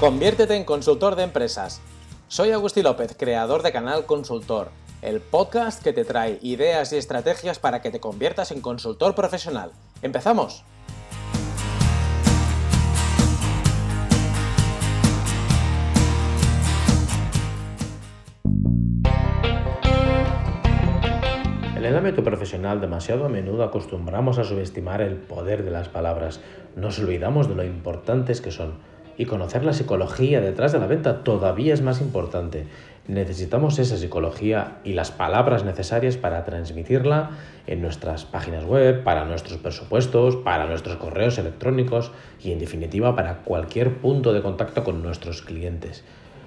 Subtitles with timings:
[0.00, 1.82] Conviértete en consultor de empresas.
[2.26, 4.70] Soy Agustín López, creador de Canal Consultor,
[5.02, 9.72] el podcast que te trae ideas y estrategias para que te conviertas en consultor profesional.
[10.00, 10.64] ¡Empezamos!
[21.76, 26.40] En el ámbito profesional demasiado a menudo acostumbramos a subestimar el poder de las palabras.
[26.74, 28.88] Nos olvidamos de lo importantes que son.
[29.20, 32.64] Y conocer la psicología detrás de la venta todavía es más importante.
[33.06, 37.32] Necesitamos esa psicología y las palabras necesarias para transmitirla
[37.66, 42.12] en nuestras páginas web, para nuestros presupuestos, para nuestros correos electrónicos
[42.42, 46.02] y en definitiva para cualquier punto de contacto con nuestros clientes.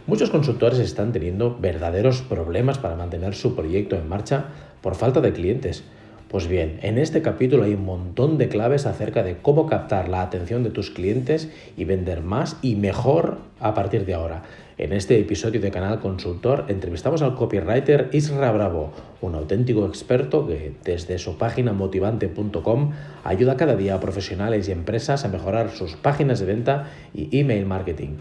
[0.07, 4.45] Muchos consultores están teniendo verdaderos problemas para mantener su proyecto en marcha
[4.81, 5.83] por falta de clientes.
[6.33, 10.23] Pues bien, en este capítulo hay un montón de claves acerca de cómo captar la
[10.23, 14.41] atención de tus clientes y vender más y mejor a partir de ahora.
[14.79, 20.73] En este episodio de Canal Consultor entrevistamos al copywriter Isra Bravo, un auténtico experto que
[20.83, 26.39] desde su página motivante.com ayuda cada día a profesionales y empresas a mejorar sus páginas
[26.39, 28.17] de venta y email marketing.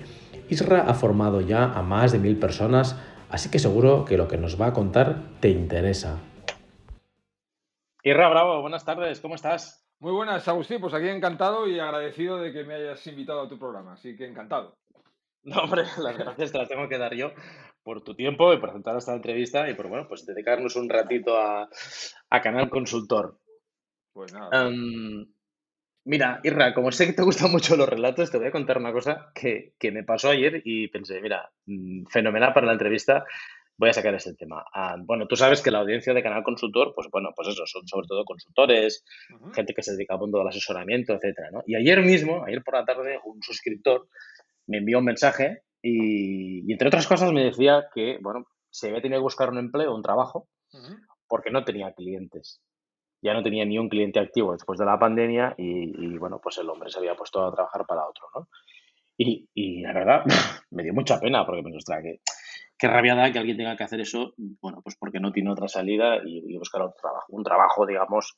[0.51, 2.95] Isra ha formado ya a más de mil personas,
[3.31, 6.19] así que seguro que lo que nos va a contar te interesa.
[8.05, 9.87] Irra Bravo, buenas tardes, ¿cómo estás?
[10.01, 10.81] Muy buenas, Agustín.
[10.81, 13.93] Pues aquí encantado y agradecido de que me hayas invitado a tu programa.
[13.93, 14.77] Así que encantado.
[15.45, 17.33] No, hombre, las gracias te las tengo que dar yo
[17.83, 21.37] por tu tiempo y por aceptar esta entrevista y por, bueno, pues dedicarnos un ratito
[21.37, 21.69] a,
[22.41, 23.41] Canal Consultor.
[24.13, 24.71] Pues nada.
[26.05, 28.93] mira, Irra, como sé que te gustan mucho los relatos, te voy a contar una
[28.93, 33.25] cosa que, que me pasó ayer y pensé, mira, mm, fenomenal para la entrevista
[33.83, 34.65] voy a sacar este tema.
[34.73, 37.85] Ah, bueno, tú sabes que la audiencia de Canal Consultor, pues bueno, pues eso, son
[37.89, 39.05] sobre todo consultores,
[39.53, 41.65] gente que se dedica al mundo del asesoramiento, etcétera, ¿no?
[41.67, 44.07] Y ayer mismo, ayer por la tarde, un suscriptor
[44.69, 49.19] me envió un mensaje y, entre otras cosas me decía que, bueno, se había tenido
[49.19, 50.47] que buscar un empleo, un trabajo,
[51.27, 52.63] porque no tenía clientes.
[53.21, 56.71] Ya no tenía ni un cliente activo después de la pandemia y, bueno, pues el
[56.71, 58.49] hombre se había puesto a trabajar para otro, ¿no?
[59.19, 60.23] Y, y la verdad,
[60.71, 62.21] me dio mucha pena porque me que
[62.79, 65.69] qué rabia da que alguien tenga que hacer eso, bueno, pues porque no tiene otra
[65.69, 67.27] salida y, buscar otro trabajo.
[67.29, 68.37] Un trabajo, digamos,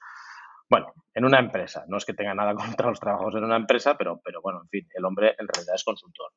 [0.68, 1.84] bueno, en una empresa.
[1.88, 4.68] No es que tenga nada contra los trabajos en una empresa, pero, pero bueno, en
[4.68, 6.32] fin, el hombre en realidad es consultor.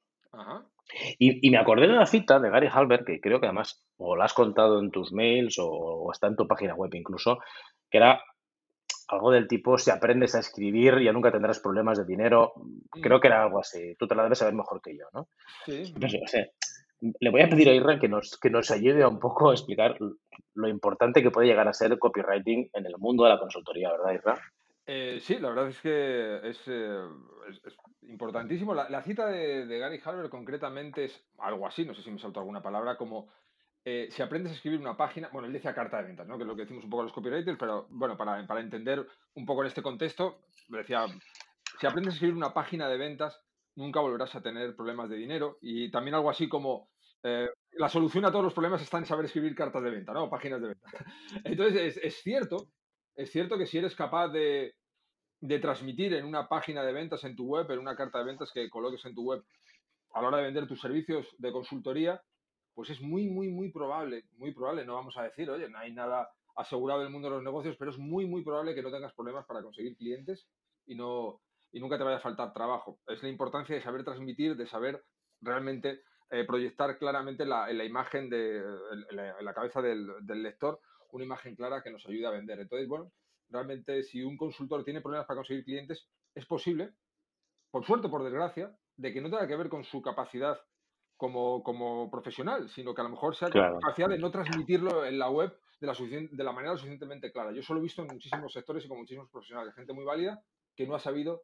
[1.19, 4.25] Y, me acordé de una cita de Gary Halbert, que creo que además o la
[4.25, 7.39] has contado en tus mails o, está en tu página web incluso,
[7.89, 8.21] que era
[9.09, 12.53] algo del tipo, si aprendes a escribir ya nunca tendrás problemas de dinero.
[12.55, 13.01] Mm.
[13.01, 13.95] Creo que era algo así.
[13.97, 15.29] Tú te la debes saber mejor que yo, ¿no?
[15.65, 15.93] Sí.
[16.99, 19.97] Le voy a pedir a Irra que nos, que nos ayude un poco a explicar
[20.55, 23.91] lo importante que puede llegar a ser el copywriting en el mundo de la consultoría,
[23.91, 24.41] ¿verdad, Irra?
[24.89, 26.97] Eh, sí, la verdad es que es, eh,
[28.03, 28.73] importantísimo.
[28.73, 32.61] La, cita de, Gary Halbert concretamente es algo así, no sé si me salto alguna
[32.61, 33.27] palabra, como
[33.83, 36.37] eh, si aprendes a escribir una página, bueno, él decía carta de ventas, ¿no?
[36.37, 39.05] que es lo que decimos un poco los copywriters, pero bueno, para, para entender
[39.35, 41.05] un poco en este contexto, decía,
[41.79, 43.41] si aprendes a escribir una página de ventas,
[43.77, 45.57] nunca volverás a tener problemas de dinero.
[45.61, 46.89] Y también algo así como
[47.23, 50.29] eh, la solución a todos los problemas está en saber escribir cartas de venta, ¿no?
[50.29, 50.87] Páginas de venta.
[51.43, 52.69] Entonces, es, cierto,
[53.15, 54.75] es cierto que si eres capaz de,
[55.61, 58.69] transmitir en una página de ventas en tu web, en una carta de ventas que
[58.69, 59.43] coloques en tu web
[60.13, 62.19] a la hora de vender tus servicios de consultoría,
[62.73, 65.93] pues es muy, muy, muy probable, muy probable, no vamos a decir, oye, no hay
[65.93, 68.91] nada asegurado en el mundo de los negocios, pero es muy, muy probable que no
[68.91, 70.47] tengas problemas para conseguir clientes
[70.87, 71.39] y no,
[71.71, 72.99] y nunca te vaya a faltar trabajo.
[73.07, 75.03] Es la importancia de saber transmitir, de saber
[75.41, 80.79] realmente eh, proyectar claramente la, en la imagen de en la, cabeza del, lector
[81.11, 82.59] una imagen clara que nos ayude a vender.
[82.59, 83.11] Entonces, bueno,
[83.49, 86.91] realmente si un consultor tiene problemas para conseguir clientes, es posible,
[87.71, 90.59] por suerte o por desgracia, de que no tenga que ver con su capacidad
[91.15, 95.17] como, como profesional, sino que a lo mejor sea la capacidad de no transmitirlo en
[95.17, 97.51] la web de la, de la manera suficientemente clara.
[97.53, 100.43] Yo solo he visto en muchísimos sectores y con muchísimos profesionales, gente muy válida
[100.75, 101.43] que no ha sabido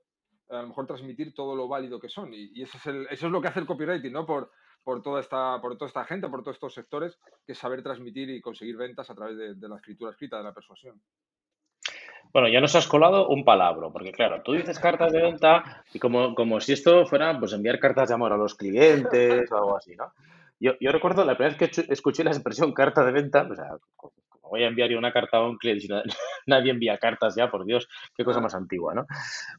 [0.50, 2.34] a lo mejor transmitir todo lo válido que son.
[2.34, 4.25] Y, eso, es eso es lo que hace el copywriting, ¿no?
[4.25, 4.51] Por,
[4.84, 8.30] por, toda esta, por toda esta gente, por todos estos sectores, que es saber transmitir
[8.30, 11.01] y conseguir ventas a través de, la escritura escrita, de la persuasión.
[12.31, 16.00] Bueno, ya nos has colado un palabra, porque claro, tú dices cartas de venta y
[16.00, 19.78] como, como si esto fuera pues enviar cartas de amor a los clientes o algo
[19.78, 20.13] así, ¿no?
[20.60, 23.78] Yo, yo recuerdo la primera vez que escuché la expresión carta de venta, o sea,
[24.50, 25.88] voy a enviar una carta a un cliente.
[26.48, 29.06] Nadie envía cartas ya, por Dios, qué cosa más antigua, ¿no?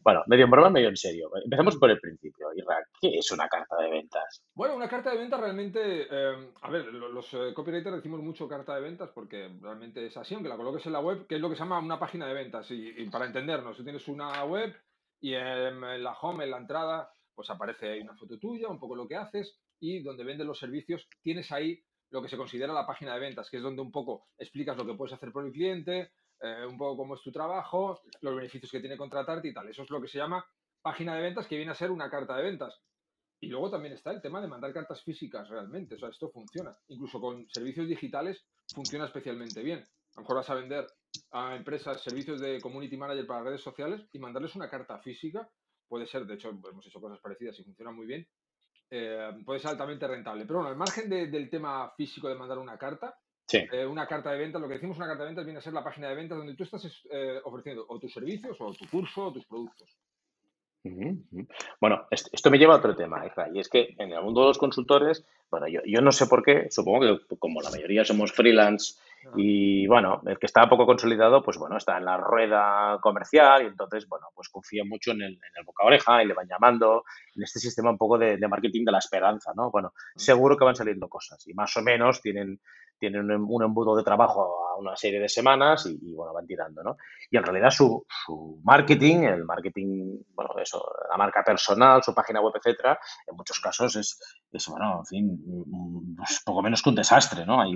[0.02, 1.30] Bueno, medio en broma, medio en serio.
[1.42, 2.48] Empecemos por el principio.
[2.54, 4.42] Irra, ¿qué es una carta de ventas?
[4.54, 8.74] Bueno, una carta de ventas realmente, eh, a ver, los eh, copywriters decimos mucho carta
[8.74, 11.48] de ventas porque realmente es así, aunque la coloques en la web, que es lo
[11.48, 12.70] que se llama una página de ventas.
[12.70, 14.74] Y, para entendernos, tú tienes una web
[15.20, 18.94] y en, la home, en la entrada, pues aparece ahí una foto tuya, un poco
[18.94, 21.82] lo que haces y donde vendes los servicios tienes ahí
[22.14, 24.86] lo que se considera la página de ventas, que es donde un poco explicas lo
[24.86, 28.70] que puedes hacer por el cliente, eh, un poco cómo es tu trabajo, los beneficios
[28.70, 29.68] que tiene contratarte y tal.
[29.68, 30.46] Eso es lo que se llama
[30.80, 32.80] página de ventas, que viene a ser una carta de ventas.
[33.40, 35.96] Y luego también está el tema de mandar cartas físicas realmente.
[35.96, 36.78] O sea, esto funciona.
[36.86, 39.80] Incluso con servicios digitales funciona especialmente bien.
[39.80, 40.86] A lo mejor vas a vender
[41.32, 45.50] a empresas servicios de community manager para redes sociales y mandarles una carta física.
[45.88, 48.24] Puede ser, de hecho, hemos hecho cosas parecidas y funciona muy bien.
[48.96, 50.44] Eh, puede ser altamente rentable.
[50.46, 53.18] Pero bueno, al margen del tema físico de mandar una carta,
[53.52, 55.72] eh, una carta de ventas, lo que decimos una carta de ventas viene a ser
[55.72, 59.26] la página de ventas donde tú estás eh, ofreciendo o tus servicios o tu curso
[59.26, 59.98] o tus productos.
[61.80, 64.58] Bueno, esto me lleva a otro tema, y es que en el mundo de los
[64.58, 69.00] consultores, bueno, yo, yo no sé por qué, supongo que como la mayoría somos freelance
[69.36, 73.66] y bueno, el que está poco consolidado, pues bueno, está en la rueda comercial y
[73.66, 77.04] entonces, bueno, pues confía mucho en el, en el boca oreja y le van llamando
[77.34, 79.70] en este sistema un poco de, de, marketing de la esperanza, ¿no?
[79.70, 82.60] Bueno, seguro que van saliendo cosas y más o menos tienen,
[82.98, 86.82] tienen un, embudo de trabajo a una serie de semanas y, y, bueno, van tirando,
[86.82, 86.96] ¿no?
[87.30, 92.40] Y en realidad su, su marketing, el marketing, bueno, eso, la marca personal, su página
[92.40, 94.18] web, etcétera, en muchos casos es,
[94.52, 97.60] es bueno, en fin, pues poco menos que un desastre, ¿no?
[97.60, 97.74] Hay,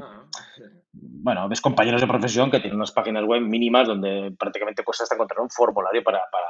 [0.93, 5.15] bueno, ves compañeros de profesión que tienen unas páginas web mínimas donde prácticamente cuesta hasta
[5.15, 6.47] encontrar un formulario para, para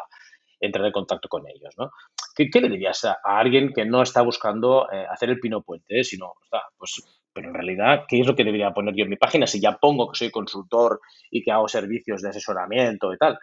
[0.60, 1.90] entrar en contacto con ellos, ¿no?
[2.34, 5.62] ¿Qué, qué le dirías a, a, alguien que no está buscando eh, hacer el pino
[5.62, 9.04] puente, eh, sino, sea, pues pero en realidad, ¿qué es lo que debería poner yo
[9.04, 11.00] en mi página si ya pongo que soy consultor
[11.30, 13.38] y que hago servicios de asesoramiento y tal?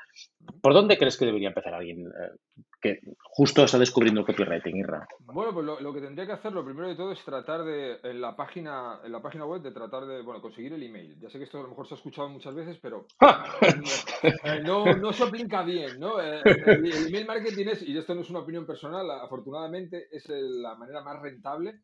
[0.62, 5.08] ¿Por dónde crees que debería empezar alguien eh, que justo está descubriendo el copywriting, Irra?
[5.20, 8.00] Bueno, pues lo, lo, que tendría que hacer, lo primero de todo, es tratar de,
[8.04, 11.18] en la página, en la página web, de tratar de, bueno, conseguir el email.
[11.22, 13.08] Ya sé que esto a lo mejor se ha escuchado muchas veces, pero
[14.66, 16.22] no, no, se aplica bien, ¿no?
[16.22, 20.26] Eh, el, el email marketing es, y esto no es una opinión personal, afortunadamente es
[20.28, 21.80] la manera más rentable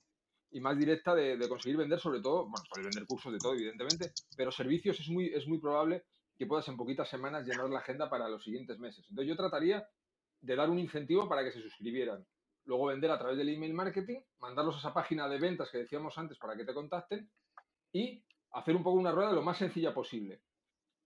[0.51, 3.53] y más directa de, de, conseguir vender, sobre todo, bueno, puedes vender cursos de todo,
[3.53, 6.03] evidentemente, pero servicios es muy, es muy probable
[6.37, 9.05] que puedas en poquitas semanas llenar la agenda para los siguientes meses.
[9.09, 9.87] Entonces yo trataría
[10.41, 12.25] de dar un incentivo para que se suscribieran.
[12.65, 16.17] Luego vender a través del email marketing, mandarlos a esa página de ventas que decíamos
[16.17, 17.29] antes para que te contacten
[17.93, 20.41] y hacer un poco una rueda lo más sencilla posible.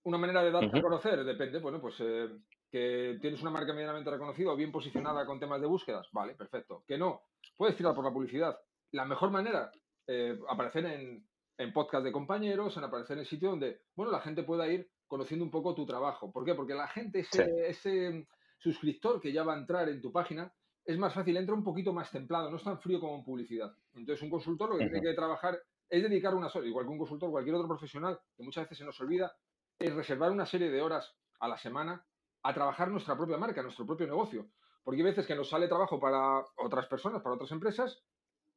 [0.04, 0.80] Una manera de darte uh -huh.
[0.80, 2.30] a conocer depende, bueno, pues eh,
[2.72, 6.84] que tienes una marca medianamente reconocida o bien posicionada con temas de búsquedas, vale, perfecto.
[6.88, 7.24] Que no,
[7.56, 8.58] puedes tirar por la publicidad
[8.96, 9.72] la mejor manera,
[10.08, 11.28] eh, aparecer en,
[11.58, 14.90] en podcast de compañeros, en aparecer en el sitio donde, bueno, la gente pueda ir
[15.08, 16.32] conociendo un poco tu trabajo.
[16.32, 16.56] ¿Por qué?
[16.56, 17.52] Porque la gente, ese, sí.
[17.66, 18.28] ese
[18.58, 20.52] suscriptor que ya va a entrar en tu página,
[20.86, 23.76] es más fácil, entra un poquito más templado, no es tan frío como en publicidad.
[23.94, 24.92] Entonces, un consultor lo que uh -huh.
[24.92, 25.60] tiene que trabajar
[25.90, 28.86] es dedicar una sola, igual que un consultor, cualquier otro profesional, que muchas veces se
[28.86, 29.36] nos olvida,
[29.80, 32.06] es reservar una serie de horas a la semana
[32.44, 34.48] a trabajar nuestra propia marca, nuestro propio negocio.
[34.84, 38.04] Porque hay veces que nos sale trabajo para otras personas, para otras empresas,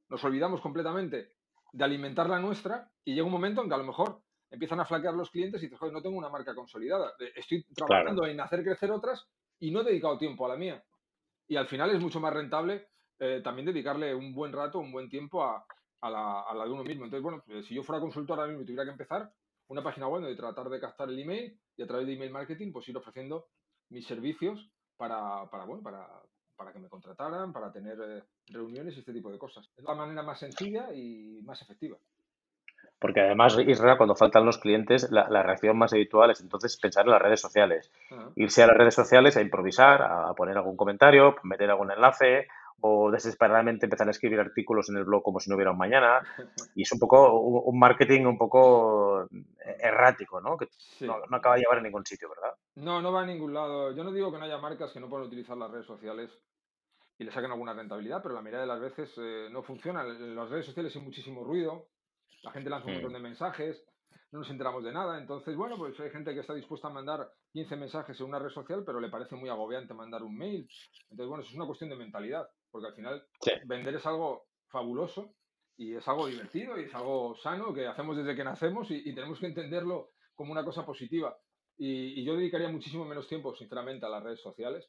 [0.08, 1.32] nos olvidamos completamente
[1.72, 4.84] de alimentar la nuestra y llega un momento en que a lo mejor empiezan a
[4.84, 7.12] flaquear los clientes y dices, joder, no tengo una marca consolidada.
[7.34, 8.32] Estoy trabajando claro.
[8.32, 9.26] en hacer crecer otras
[9.58, 10.82] y no he dedicado tiempo a la mía.
[11.46, 12.88] Y al final es mucho más rentable
[13.18, 15.66] eh, también dedicarle un buen rato, un buen tiempo a,
[16.00, 17.04] a, la, a, la, de uno mismo.
[17.04, 19.30] Entonces, bueno, pues, si yo fuera consultor ahora mismo y tuviera que empezar,
[19.68, 22.72] una página web de tratar de captar el email y a través de email marketing,
[22.72, 23.48] pues ir ofreciendo
[23.90, 26.06] mis servicios para, para bueno, para,
[26.58, 29.70] para que me contrataran, para tener eh, reuniones y este tipo de cosas.
[29.76, 31.96] Es la manera más sencilla y más efectiva.
[32.98, 37.04] Porque además, Israel, cuando faltan los clientes, la, la, reacción más habitual es entonces pensar
[37.04, 37.92] en las redes sociales.
[38.10, 38.32] Uh -huh.
[38.34, 42.48] Irse a las redes sociales a improvisar, a poner algún comentario, meter algún enlace
[42.80, 46.20] o desesperadamente empezar a escribir artículos en el blog como si no hubiera un mañana.
[46.74, 49.28] Y es un poco un marketing un poco
[49.80, 50.56] errático, ¿no?
[50.56, 51.06] Que sí.
[51.06, 52.54] no, no, acaba de llevar a ningún sitio, ¿verdad?
[52.76, 53.92] No, no va a ningún lado.
[53.92, 56.30] Yo no digo que no haya marcas que no puedan utilizar las redes sociales
[57.18, 60.02] y le saquen alguna rentabilidad, pero la mayoría de las veces eh, no funciona.
[60.02, 61.88] En las redes sociales hay muchísimo ruido,
[62.42, 63.84] la gente lanza un montón de mensajes,
[64.30, 65.18] no nos enteramos de nada.
[65.18, 68.50] Entonces, bueno, pues hay gente que está dispuesta a mandar 15 mensajes en una red
[68.50, 70.68] social, pero le parece muy agobiante mandar un mail.
[71.10, 73.50] Entonces, bueno, eso es una cuestión de mentalidad, porque al final sí.
[73.64, 75.34] vender es algo fabuloso
[75.76, 79.14] y es algo divertido y es algo sano que hacemos desde que nacemos y, y
[79.14, 81.36] tenemos que entenderlo como una cosa positiva.
[81.76, 84.88] Y, y, yo dedicaría muchísimo menos tiempo, sinceramente, a las redes sociales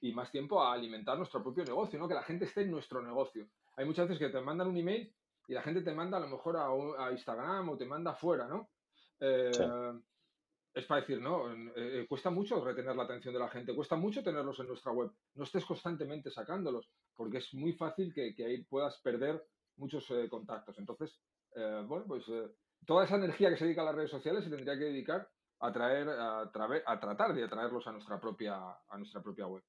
[0.00, 2.08] y más tiempo a alimentar nuestro propio negocio, ¿no?
[2.08, 3.46] Que la gente esté en nuestro negocio.
[3.76, 5.12] Hay muchas veces que te mandan un email
[5.46, 6.68] y la gente te manda a lo mejor a,
[7.04, 8.70] a Instagram o te manda fuera, ¿no?
[9.20, 9.62] Eh, sí.
[10.72, 11.52] Es para decir, ¿no?
[11.52, 14.92] Eh, eh, cuesta mucho retener la atención de la gente, cuesta mucho tenerlos en nuestra
[14.92, 15.10] web.
[15.34, 19.44] No estés constantemente sacándolos, porque es muy fácil que, que ahí puedas perder
[19.76, 20.78] muchos eh, contactos.
[20.78, 21.20] Entonces,
[21.88, 22.24] bueno, pues
[22.86, 25.28] toda esa energía que se dedica a las redes sociales se tendría que dedicar
[25.58, 28.56] a traer, a, a tratar de atraerlos a nuestra propia,
[28.88, 29.64] a nuestra propia web.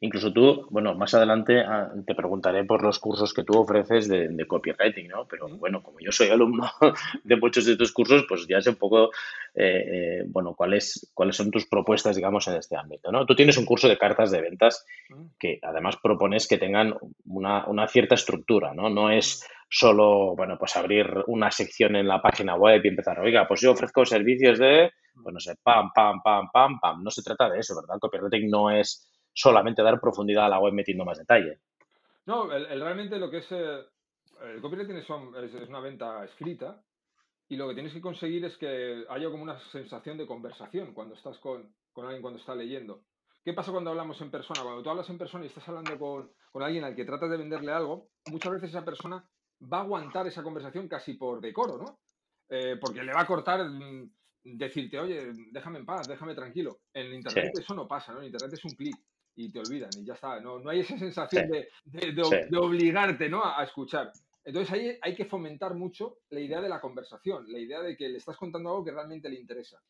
[0.00, 4.46] Incluso tú, bueno, más adelante ah, te preguntaré por los cursos que tú ofreces de,
[4.46, 5.26] copywriting, ¿no?
[5.26, 6.70] Pero bueno, como yo soy alumno
[7.24, 9.10] de muchos de tus cursos, pues ya sé un poco,
[9.54, 13.26] eh, eh, bueno, cuáles, cuáles son tus propuestas, digamos, en este ámbito, ¿no?
[13.26, 14.86] Tú tienes un curso de cartas de ventas
[15.38, 16.94] que además propones que tengan
[17.26, 18.88] una, una cierta estructura, ¿no?
[18.88, 23.46] No es solo, bueno, pues abrir una sección en la página web y empezar, oiga,
[23.48, 24.92] pues yo ofrezco servicios de,
[25.22, 27.02] pues no sé, pam, pam, pam, pam, pam.
[27.02, 27.98] No se trata de eso, ¿verdad?
[27.98, 31.60] Copywriting no es solamente dar profundidad a la web metiendo más detalle.
[32.24, 33.84] No, el, realmente lo que es eh,
[34.42, 35.04] el copywriting es,
[35.54, 36.82] es, una venta escrita
[37.48, 41.14] y lo que tienes que conseguir es que haya como una sensación de conversación cuando
[41.14, 43.02] estás con, con alguien, cuando está leyendo.
[43.44, 44.62] ¿Qué pasa cuando hablamos en persona?
[44.62, 47.36] Cuando tú hablas en persona y estás hablando con, con, alguien al que tratas de
[47.36, 49.24] venderle algo, muchas veces esa persona
[49.72, 52.00] va a aguantar esa conversación casi por decoro, ¿no?
[52.48, 54.10] Eh, porque le va a cortar mm,
[54.42, 56.78] decirte, oye, déjame en paz, déjame tranquilo.
[56.92, 58.20] En Internet eso no pasa, ¿no?
[58.20, 58.96] En Internet es un clic
[59.36, 60.40] y te olvidan y ya está.
[60.40, 63.44] No, no hay esa sensación de, de, obligarte ¿no?
[63.44, 64.10] a, escuchar.
[64.44, 68.08] Entonces ahí hay que fomentar mucho la idea de la conversación, la idea de que
[68.08, 69.80] le estás contando algo que realmente le interesa.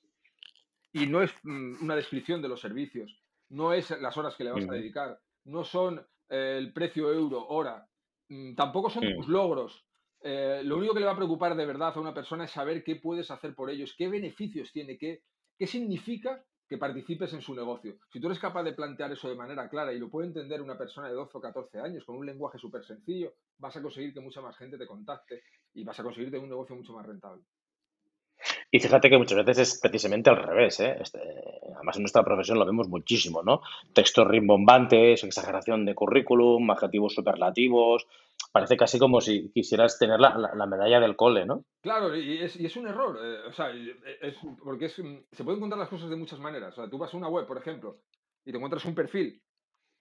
[0.92, 4.52] Y no es mm, una descripción de los servicios, no es las horas que le
[4.52, 7.86] vas a dedicar, no son eh, el precio euro, hora,
[8.28, 9.84] mm, tampoco son tus logros.
[10.22, 12.82] Eh, lo único que le va a preocupar de verdad a una persona es saber
[12.82, 15.22] qué puedes hacer por ellos, qué beneficios tiene, qué,
[15.58, 17.96] qué significa que participes en su negocio.
[18.12, 20.76] Si tú eres capaz de plantear eso de manera clara y lo puede entender una
[20.76, 24.20] persona de 12 o 14 años con un lenguaje súper sencillo, vas a conseguir que
[24.20, 25.42] mucha más gente te contacte
[25.75, 27.42] y vas a conseguir tener un negocio mucho más rentable.
[28.70, 30.96] Y fíjate que muchas veces es precisamente al revés, ¿eh?
[31.00, 31.20] Este,
[31.75, 33.62] además en nuestra profesión lo vemos muchísimo, ¿no?
[33.94, 38.06] Textos rimbombantes, exageración de currículum, adjetivos superlativos,
[38.56, 41.64] parece casi como si quisieras tener la, medalla del cole, ¿no?
[41.82, 44.34] Claro, y es, un error, eh, o sea, es,
[44.64, 46.72] porque se pueden contar las cosas de muchas maneras.
[46.72, 48.00] O sea, tú vas a una web, por ejemplo,
[48.46, 49.42] y te encuentras un perfil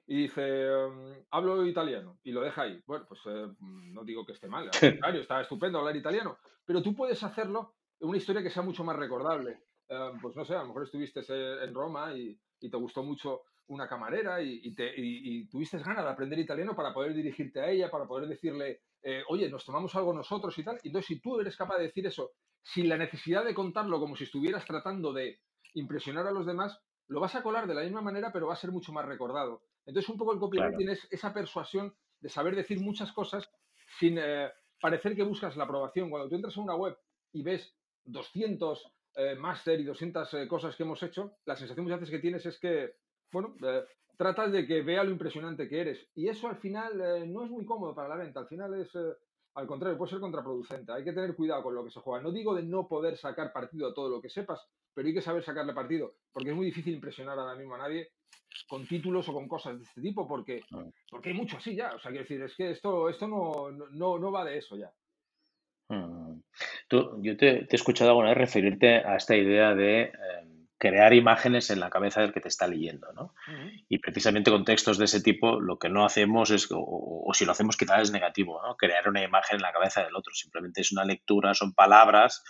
[0.08, 2.82] y dice, em, hablo italiano, y lo deja ahí.
[2.86, 4.72] Bueno, pues eh, no digo que esté mal, al
[5.02, 8.96] contrario, está estupendo hablar italiano, pero tú puedes hacerlo una historia que sea mucho más
[8.96, 9.64] recordable.
[9.90, 13.88] Eh, pues no sé, a lo mejor estuviste en Roma y, te gustó mucho una
[13.88, 18.82] camarera y, tuviste ganas de aprender italiano para poder dirigirte a ella, para poder decirle,
[19.02, 20.80] eh, oye, nos tomamos algo nosotros y tal.
[20.84, 22.32] Entonces, si tú eres capaz de decir eso
[22.62, 25.40] sin la necesidad de contarlo como si estuvieras tratando de
[25.74, 28.58] impresionar a los demás, lo vas a colar de la misma manera, pero va a
[28.58, 29.62] ser mucho más recordado.
[29.86, 33.50] Entonces, un poco el copywriting es esa persuasión de saber decir muchas cosas
[34.00, 34.50] sin eh,
[34.82, 36.10] parecer que buscas la aprobación.
[36.10, 36.98] Cuando tú entras a una web
[37.34, 42.02] y ves 200 eh, máster y 200 eh, cosas que hemos hecho, la sensación muchas
[42.02, 42.96] veces que tienes es que,
[43.32, 43.84] bueno, eh,
[44.18, 46.08] tratas de que vea lo impresionante que eres.
[46.16, 46.98] Y eso al final
[47.32, 48.92] no es muy cómodo para la venta, al final es,
[49.56, 50.92] al contrario, puede ser contraproducente.
[50.92, 52.22] Hay que tener cuidado con lo que se juega.
[52.22, 54.62] No digo de no poder sacar partido a todo lo que sepas,
[54.94, 58.10] pero hay que saber sacarle partido, porque es muy difícil impresionar ahora mismo a nadie
[58.68, 60.62] con títulos o con cosas de este tipo, porque,
[61.10, 61.94] porque hay mucho así ya.
[61.96, 64.92] O sea, quiero decir, es que esto, esto no, no, no va de eso ya.
[65.90, 66.42] Mm.
[66.88, 70.55] Tú, yo te, he escuchado alguna vez referirte a esta idea de em,
[70.90, 73.34] crear imágenes en la cabeza del que te está leyendo, ¿no?
[73.90, 77.54] Y precisamente con textos de ese tipo, lo que no hacemos es, o, si lo
[77.54, 78.76] hacemos quizás es negativo, ¿no?
[78.78, 80.32] Crear una imagen en la cabeza del otro.
[80.34, 82.44] Simplemente es una lectura, son palabras,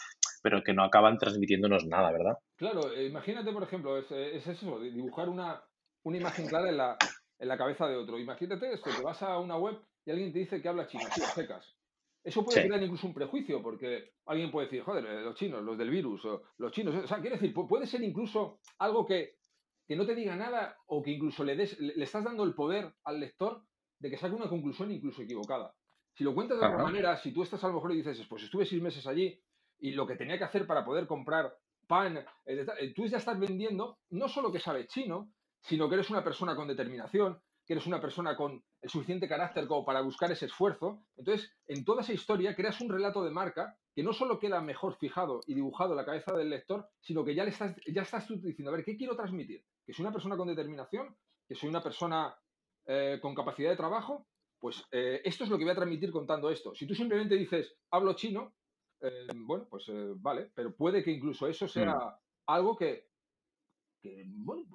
[0.43, 2.37] pero que no acaban transmitiéndonos nada, ¿verdad?
[2.57, 5.63] Claro, eh, imagínate, por ejemplo, es, es eso, dibujar una,
[6.03, 6.97] una imagen clara en la,
[7.39, 8.19] en la cabeza de otro.
[8.19, 11.74] Imagínate esto, que vas a una web y alguien te dice que habla chino, secas.
[12.25, 15.77] Eso puede crear incluso un prejuicio, porque alguien puede decir, joder, eh, los chinos, los
[15.77, 16.95] del virus, o los chinos.
[16.95, 19.35] O sea, quiere decir, puede ser incluso algo que,
[19.87, 22.91] que no te diga nada o que incluso le, des, le, estás dando el poder
[23.03, 23.61] al lector
[23.99, 25.75] de que saque una conclusión incluso equivocada.
[26.15, 28.41] Si lo cuentas de otra manera, si tú estás a lo mejor y dices, pues
[28.41, 29.39] estuve seis meses allí
[29.77, 31.55] y lo que tenía que hacer para poder comprar
[31.85, 35.29] pan, eh, eh, tú ya estás vendiendo no solo que sabes chino,
[35.61, 39.67] sino que eres una persona con determinación, que eres una persona con el suficiente carácter
[39.67, 41.03] como para buscar ese esfuerzo.
[41.17, 44.97] Entonces, en toda esa historia creas un relato de marca que no solo queda mejor
[44.97, 48.27] fijado y dibujado en la cabeza del lector, sino que ya le estás, ya estás
[48.27, 49.63] tú diciendo, a ver, ¿qué quiero transmitir?
[49.85, 51.15] Que soy una persona con determinación,
[51.47, 52.35] que soy una persona
[52.85, 54.27] eh, con capacidad de trabajo,
[54.59, 56.75] pues eh, esto es lo que voy a transmitir contando esto.
[56.75, 58.53] Si tú simplemente dices, hablo chino,
[59.01, 59.85] eh, bueno, pues
[60.17, 62.13] vale, pero puede que incluso eso sea mm.
[62.47, 63.07] algo que,
[64.01, 64.65] que, bueno,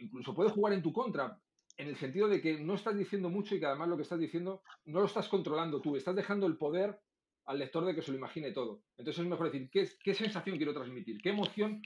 [0.00, 1.38] incluso puede jugar en tu contra,
[1.80, 4.20] en el sentido de que no estás diciendo mucho y que además lo que estás
[4.20, 7.00] diciendo no lo estás controlando tú, estás dejando el poder
[7.46, 8.82] al lector de que se lo imagine todo.
[8.98, 11.20] Entonces es mejor decir, ¿qué, sensación quiero transmitir?
[11.22, 11.80] ¿Qué emoción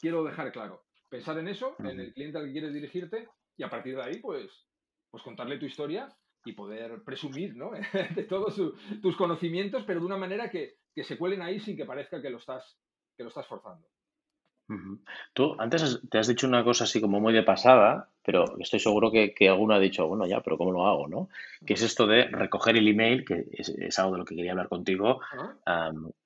[0.00, 0.84] quiero dejar claro?
[1.08, 4.20] Pensar en eso, en el cliente al que quieres dirigirte y a partir de ahí,
[4.20, 4.48] pues,
[5.10, 6.08] pues contarle tu historia
[6.44, 7.72] y poder presumir ¿no?
[8.14, 8.54] de todos
[9.02, 12.30] tus conocimientos, pero de una manera que, que, se cuelen ahí sin que parezca que
[12.30, 12.78] lo estás,
[13.16, 13.88] que lo estás forzando.
[15.32, 19.10] Tú antes te has dicho una cosa así como muy de pasada, pero estoy seguro
[19.10, 21.28] que, que alguno ha dicho, bueno, ya, pero ¿cómo lo hago, no?
[21.66, 24.68] Que es esto de recoger el email, que es, algo de lo que quería hablar
[24.68, 25.20] contigo,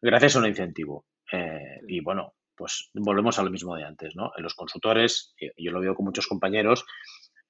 [0.01, 1.05] gracias a un incentivo.
[1.33, 4.33] Eh, y bueno, pues volvemos a lo mismo de antes, ¿no?
[4.37, 6.87] En los consultores, yo lo veo con muchos compañeros,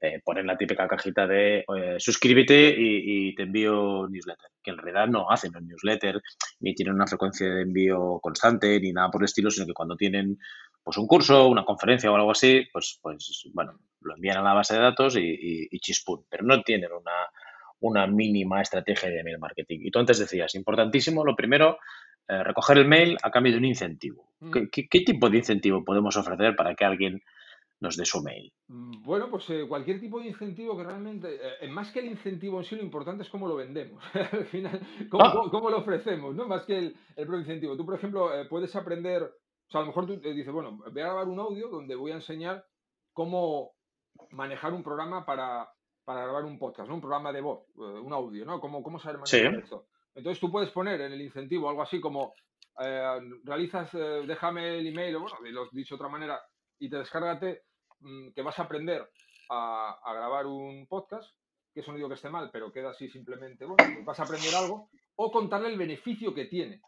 [0.00, 1.64] eh, ponen la típica cajita de
[1.98, 6.20] suscríbete y, te envío newsletter, que en realidad no hacen un newsletter,
[6.60, 9.96] ni tienen una frecuencia de envío constante, ni nada por el estilo, sino que cuando
[9.96, 10.38] tienen
[10.82, 14.54] pues un curso, una conferencia o algo así, pues, pues bueno, lo envían a la
[14.54, 15.80] base de datos y, y,
[16.28, 17.12] pero no tienen una,
[17.80, 19.80] una mínima estrategia de email marketing.
[19.82, 21.78] Y tú antes decías, importantísimo, lo primero,
[22.28, 24.32] eh, recoger el mail a cambio de un incentivo.
[24.40, 24.50] Mm.
[24.70, 27.22] ¿Qué, tipo de incentivo podemos ofrecer para que alguien
[27.80, 28.52] nos dé su mail?
[28.68, 32.58] Mm, bueno, pues eh, cualquier tipo de incentivo que realmente, eh, más que el incentivo
[32.58, 34.02] en sí, lo importante es cómo lo vendemos.
[34.32, 34.80] Al final,
[35.12, 35.48] ah.
[35.50, 36.46] cómo, lo ofrecemos, ¿no?
[36.46, 37.76] Más que el, el propio incentivo.
[37.76, 39.30] Tú, por ejemplo, puedes aprender
[39.68, 42.12] o sea, a lo mejor tú dices, bueno, voy a grabar un audio donde voy
[42.12, 42.64] a enseñar
[43.12, 43.72] cómo
[44.30, 45.68] manejar un programa para,
[46.06, 46.94] grabar un podcast, ¿no?
[46.94, 48.60] Un programa de voz, eh, un audio, ¿no?
[48.60, 49.86] Cómo, cómo saber manejar esto.
[50.14, 52.34] Entonces tú puedes poner en el incentivo algo así como
[52.80, 56.40] eh, realizas, eh, déjame el email, o bueno, lo he dicho de otra manera,
[56.78, 57.62] y te descárgate
[58.00, 59.08] mm, que vas a aprender
[59.50, 61.34] a, a, grabar un podcast,
[61.72, 64.24] que eso no digo que esté mal, pero queda así simplemente, bueno, pues vas a
[64.24, 66.80] aprender algo, o contarle el beneficio que tiene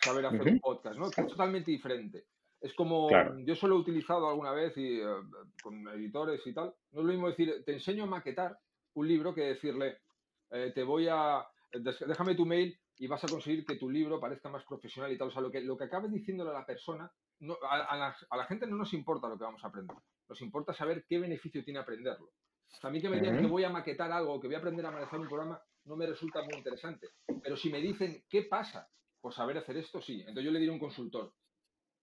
[0.00, 1.10] saber hacer un podcast, ¿no?
[1.10, 2.26] Que es totalmente diferente.
[2.60, 3.08] Es como,
[3.44, 5.06] yo solo he utilizado alguna vez y, eh,
[5.62, 8.56] con editores y tal, no es lo mismo decir, te enseño a maquetar
[8.94, 9.98] un libro que decirle,
[10.50, 14.48] eh, te voy a, déjame tu mail y vas a conseguir que tu libro parezca
[14.48, 15.28] más profesional y tal.
[15.28, 17.10] O sea, lo que, lo que acabes diciéndole a la persona,
[17.42, 17.96] no, a,
[18.36, 19.96] la, gente no nos importa lo que vamos a aprender,
[20.28, 22.30] nos importa saber qué beneficio tiene aprenderlo.
[22.82, 24.90] a mí que me digan que voy a maquetar algo, que voy a aprender a
[24.90, 27.08] manejar un programa, no me resulta muy interesante.
[27.42, 28.88] Pero si me dicen, ¿qué pasa
[29.22, 30.20] por saber hacer esto, sí.
[30.20, 31.32] Entonces yo le diré a un consultor,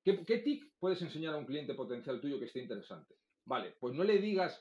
[0.03, 3.15] ¿qué, ¿qué, TIC puedes enseñar a un cliente potencial tuyo que esté interesante?
[3.45, 4.57] Vale, pues no le digas,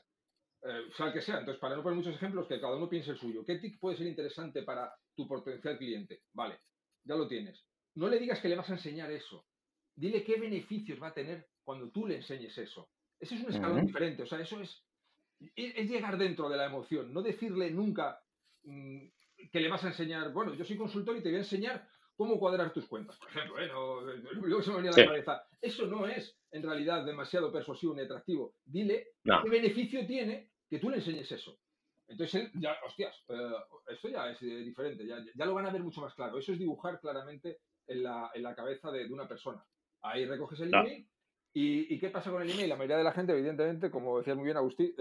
[0.62, 3.12] eh, sea el que sea, entonces para no poner muchos ejemplos, que cada uno piense
[3.12, 3.44] el suyo.
[3.44, 6.24] ¿Qué TIC puede ser interesante para tu potencial cliente?
[6.32, 6.58] Vale,
[7.04, 7.64] ya lo tienes.
[7.94, 9.46] No le digas que le vas a enseñar eso.
[9.98, 12.88] Dile qué beneficios va a tener cuando tú le enseñes eso.
[13.18, 14.84] Ese es un escalón diferente, o sea, eso es,
[15.56, 18.20] es, llegar dentro de la emoción, no decirle nunca
[18.62, 19.06] mm,
[19.50, 22.38] que le vas a enseñar, bueno, yo soy consultor y te voy a enseñar cómo
[22.38, 23.68] cuadrar tus cuentas, por ejemplo, ¿eh?
[24.34, 25.42] luego se me venía a la cabeza.
[25.60, 28.54] Eso no es en realidad demasiado persuasivo ni atractivo.
[28.64, 31.58] Dile qué beneficio tiene que tú le enseñes eso.
[32.08, 33.52] Entonces ya, hostias, eh,
[33.88, 36.38] esto ya es eh, diferente, ya, lo van a ver mucho más claro.
[36.38, 39.64] Eso es dibujar claramente en la, cabeza de, una persona.
[40.02, 41.08] Ahí recoges el email.
[41.54, 42.68] ¿Y, qué pasa con el email?
[42.68, 44.94] La mayoría de la gente, evidentemente, como decía muy bien Agustín,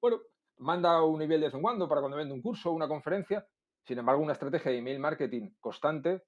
[0.00, 0.20] bueno,
[0.60, 3.46] manda un email de vez en cuando para cuando vende un curso o una conferencia.
[3.84, 6.22] Sin embargo, una estrategia de email marketing constante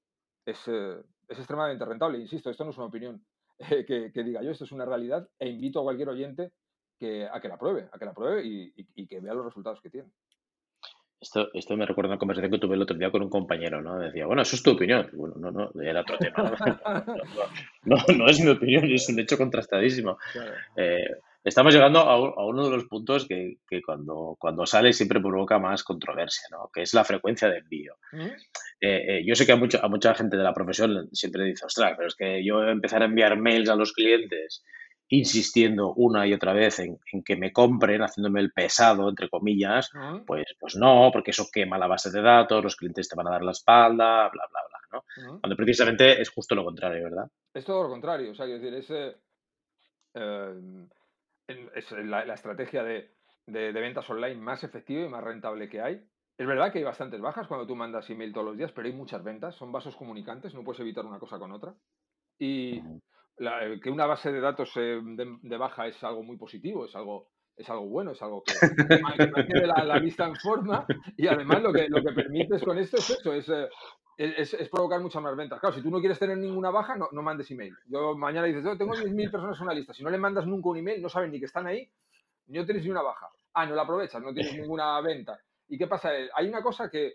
[0.44, 0.96] es, eh,
[1.28, 2.18] es extremadamente rentable.
[2.18, 3.24] Insisto, esto no es una opinión
[3.58, 6.52] eh, que, diga yo, esto es una realidad e invito a cualquier oyente
[6.98, 9.90] que, a que la pruebe, a que la pruebe y, que vea los resultados que
[9.90, 10.11] tiene.
[11.22, 13.96] Esto, esto me recuerda una conversación que tuve el otro día con un compañero, ¿no?
[13.96, 15.08] Decía, bueno, eso es tu opinión.
[15.12, 16.35] Bueno, no, no, era otro tema.
[17.85, 20.18] No, no, es mi opinión, es un hecho contrastadísimo.
[20.76, 21.06] Eh,
[21.44, 26.48] estamos llegando a, uno de los puntos que, cuando, cuando sale siempre provoca más controversia,
[26.50, 26.70] ¿no?
[26.74, 27.94] que es la frecuencia de envío.
[28.80, 31.66] Eh, eh, yo sé que a, mucho, a mucha gente de la profesión siempre dice,
[31.66, 34.64] ostras, pero es que yo empezar a enviar mails a los clientes
[35.12, 39.90] insistiendo una y otra vez en, que me compren, haciéndome el pesado, entre comillas,
[40.27, 43.33] pues, pues no, porque eso quema la base de datos, los clientes te van a
[43.33, 45.38] dar la espalda, bla, bla, bla, ¿no?
[45.40, 47.31] Cuando precisamente es justo lo contrario, ¿verdad?
[47.53, 49.16] Es todo lo contrario, o sea, quiero decir, ese...
[50.14, 50.87] Eh,
[51.75, 53.11] es la, estrategia de,
[53.46, 56.03] ventas online más efectiva y más rentable que hay.
[56.38, 58.94] Es verdad que hay bastantes bajas cuando tú mandas email todos los días, pero hay
[58.94, 61.75] muchas ventas, son vasos comunicantes, no puedes evitar una cosa con otra.
[62.38, 62.81] Y
[63.37, 67.87] que una base de datos de, baja es algo muy positivo, es algo, es algo
[67.87, 72.12] bueno, es algo que, mantiene la, vista en forma y además lo que, lo que
[72.12, 73.68] permites con esto es eso, es eh,
[74.18, 75.59] es, provocar muchas más ventas.
[75.61, 77.75] Claro, si tú no quieres tener ninguna baja, no, no mandes email.
[77.87, 79.95] Yo mañana dices, yo tengo 10.000 personas en una lista.
[79.95, 81.90] Si no le mandas nunca un email, no saben ni que están ahí,
[82.49, 83.29] no tienes ni una baja.
[83.55, 85.38] Ah, no la aprovechas, no tienes ninguna venta.
[85.68, 86.11] ¿Y qué pasa?
[86.35, 87.14] Hay una cosa que,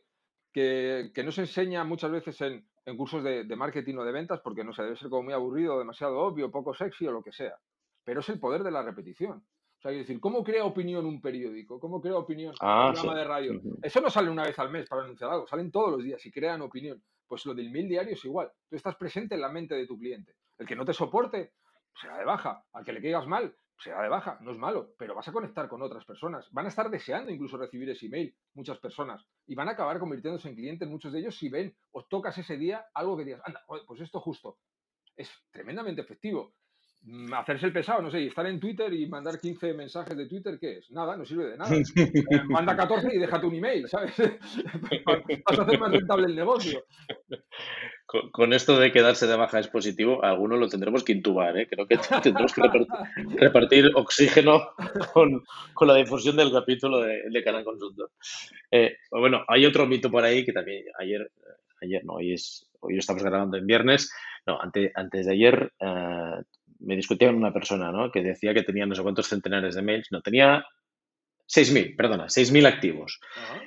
[0.52, 4.13] que, que no se enseña muchas veces en, en cursos de, de, marketing o de
[4.13, 7.21] ventas, porque no sé, debe ser como muy aburrido, demasiado obvio, poco sexy o lo
[7.21, 7.54] que sea.
[8.06, 9.39] Pero es el poder de la repetición.
[9.39, 11.82] O sea, decir, ¿cómo crea opinión un periódico?
[11.82, 13.62] ¿Cómo crea opinión un ah, programa de radio?
[13.84, 16.32] Eso no sale una vez al mes para anunciar algo, salen todos los días y
[16.32, 17.04] crean opinión.
[17.28, 18.50] Pues lo del mil diario es igual.
[18.69, 20.34] Tú estás presente en la mente de tu cliente.
[20.58, 21.52] El que no te soporte,
[21.93, 22.63] será de baja.
[22.71, 24.38] Al que le caigas mal, será de baja.
[24.42, 26.48] No es malo, pero vas a conectar con otras personas.
[26.52, 29.26] Van a estar deseando incluso recibir ese email, muchas personas.
[29.46, 32.58] Y van a acabar convirtiéndose en clientes, muchos de ellos, si ven o tocas ese
[32.58, 34.58] día algo que digas, anda, pues esto justo.
[35.16, 36.54] Es tremendamente efectivo.
[37.04, 40.28] Mm, hacerse el pesado, no sé, y estar en Twitter y mandar 15 mensajes de
[40.28, 40.92] Twitter, ¿qué es?
[40.92, 41.74] Nada, no sirve de nada.
[41.74, 41.84] Eh,
[42.50, 44.16] manda 14 y déjate un email, ¿sabes?
[45.46, 46.84] Vas a hacer más rentable el negocio.
[48.08, 51.67] Con, esto de quedarse de baja es positivo, algunos lo tendremos que intubar, ¿eh?
[51.70, 52.62] Creo que tendremos que
[53.36, 54.70] repartir, oxígeno
[55.13, 55.43] con,
[55.86, 58.10] la difusión del capítulo de, Canal Consultor.
[58.72, 61.30] Eh, bueno, hay otro mito por ahí que también ayer,
[61.82, 64.10] ayer no, hoy es, hoy estamos grabando en viernes,
[64.46, 66.41] no, antes, antes de ayer eh,
[66.80, 68.10] me discutía con una persona, ¿no?
[68.10, 70.65] Que decía que tenía no sé cuántos centenares de mails, no, tenía
[71.48, 73.20] 6.000, perdona, 6.000 activos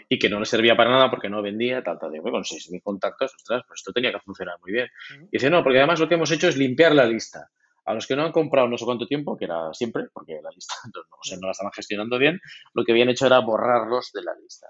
[0.08, 2.12] y que no le servía para nada porque no vendía, tal, tal.
[2.12, 4.88] Digo, con 6.000 contactos, ostras, pues esto tenía que funcionar muy bien.
[5.24, 7.48] Y dice, no, porque además lo que hemos hecho es limpiar la lista.
[7.86, 10.50] A los que no han comprado no sé cuánto tiempo, que era siempre, porque la
[10.50, 11.02] lista no,
[11.40, 12.38] no la estaban gestionando bien,
[12.74, 14.68] lo que habían hecho era borrarlos de la lista.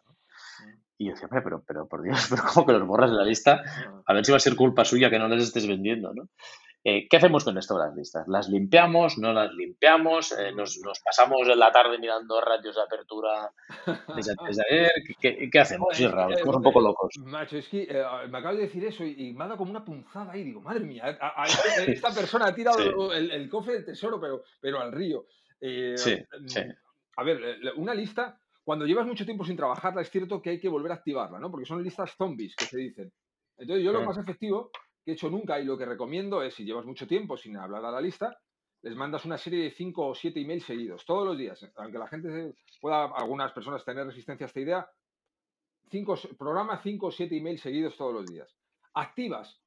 [0.97, 3.63] Y yo decía, pero, pero por Dios, pero ¿cómo que los borras de la lista?
[4.07, 6.29] A ver si va a ser culpa suya que no les estés vendiendo, ¿no?
[6.83, 8.27] Eh, ¿Qué hacemos con esto las listas?
[8.27, 9.19] ¿Las limpiamos?
[9.19, 10.33] ¿No las limpiamos?
[10.33, 13.53] Eh, nos, pasamos en la tarde mirando ratios de apertura
[13.87, 15.51] de?
[15.51, 15.95] ¿Qué, hacemos?
[15.95, 17.19] Sí, estamos un poco locos.
[17.19, 19.85] Macho, es que eh, me acabas de decir eso y, me ha dado como una
[19.85, 20.43] punzada ahí.
[20.43, 21.19] Digo, madre mía,
[21.87, 25.27] esta persona ha tirado el, cofre del tesoro, pero, pero al río.
[25.61, 26.61] sí, mm, sí.
[27.17, 30.71] A ver, una lista, cuando llevas mucho tiempo sin trabajarla, es cierto que hay que
[30.71, 31.51] volver a activarla, ¿no?
[31.51, 33.13] Porque son listas zombies que se dicen.
[33.59, 34.07] Entonces, yo lo mm.
[34.07, 34.71] más efectivo
[35.05, 37.85] que he hecho nunca y lo que recomiendo es, si llevas mucho tiempo sin hablar
[37.85, 38.39] a la lista,
[38.83, 41.65] les mandas una serie de 5 o 7 emails seguidos, todos los días.
[41.77, 44.91] Aunque la gente pueda, algunas personas tener resistencia a esta idea,
[45.91, 48.57] cinco, programa 5 o 7 emails seguidos todos los días.
[48.95, 49.61] Activas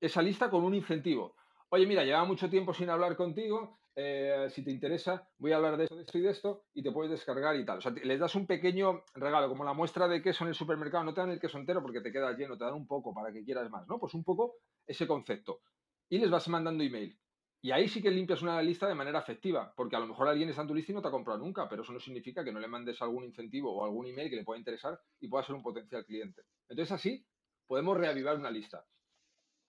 [0.00, 1.34] esa lista con un incentivo.
[1.70, 5.76] Oye, mira, lleva mucho tiempo sin hablar contigo, eh, si te interesa, voy a hablar
[5.76, 7.78] de esto, de esto y de esto, y te puedes descargar y tal.
[7.78, 11.02] O sea, les das un pequeño regalo, como la muestra de queso en el supermercado,
[11.02, 13.32] no te dan el queso entero porque te queda lleno, te dan un poco para
[13.32, 13.98] que quieras más, ¿no?
[13.98, 15.62] Pues un poco ese concepto.
[16.08, 17.18] Y les vas mandando email.
[17.60, 20.48] Y ahí sí que limpias una lista de manera efectiva, porque a lo mejor alguien
[20.48, 22.60] está en tu y no te ha comprado nunca, pero eso no significa que no
[22.60, 25.62] le mandes algún incentivo o algún email que le pueda interesar y pueda ser un
[25.64, 26.42] potencial cliente.
[26.68, 27.26] Entonces así
[27.66, 28.86] podemos reavivar una lista.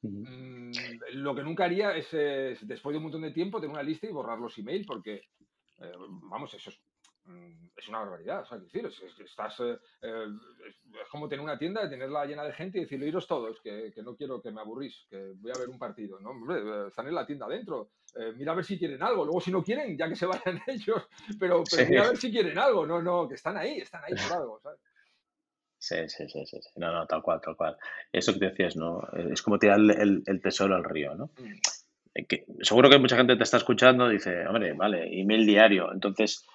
[0.01, 0.71] Mm,
[1.13, 2.09] lo que nunca haría es,
[2.61, 5.23] después de un montón de tiempo, tener una lista y borrar los emails, porque,
[5.79, 5.91] eh,
[6.23, 6.81] vamos, eso es,
[7.25, 8.45] mm, es, una barbaridad.
[8.61, 10.25] decir, es, estás, eh, eh,
[10.67, 14.01] es, como tener una tienda, tenerla llena de gente y decirle, iros todos, que, que,
[14.01, 16.19] no quiero que me aburrís, que voy a ver un partido.
[16.21, 16.29] ¿no?
[16.29, 17.91] Hombre, están en la tienda adentro.
[18.37, 19.25] mira a ver si quieren algo.
[19.25, 21.07] Luego, si no quieren, ya que se vayan ellos.
[21.37, 22.85] Pero, mira a ver si quieren algo.
[22.85, 24.59] No, no, que están ahí, están ahí por algo.
[24.61, 24.79] ¿sabes?
[25.79, 27.77] Sí, sí, sí, sí, No, no, tal cual, tal cual.
[28.11, 29.01] Eso que decías, ¿no?
[29.13, 31.31] Es como tirar el, el, tesoro al río, ¿no?
[31.37, 31.53] Mm.
[32.15, 35.91] Eh, que, seguro que mucha gente te está escuchando y dice, hombre, vale, email diario.
[35.93, 36.45] Entonces,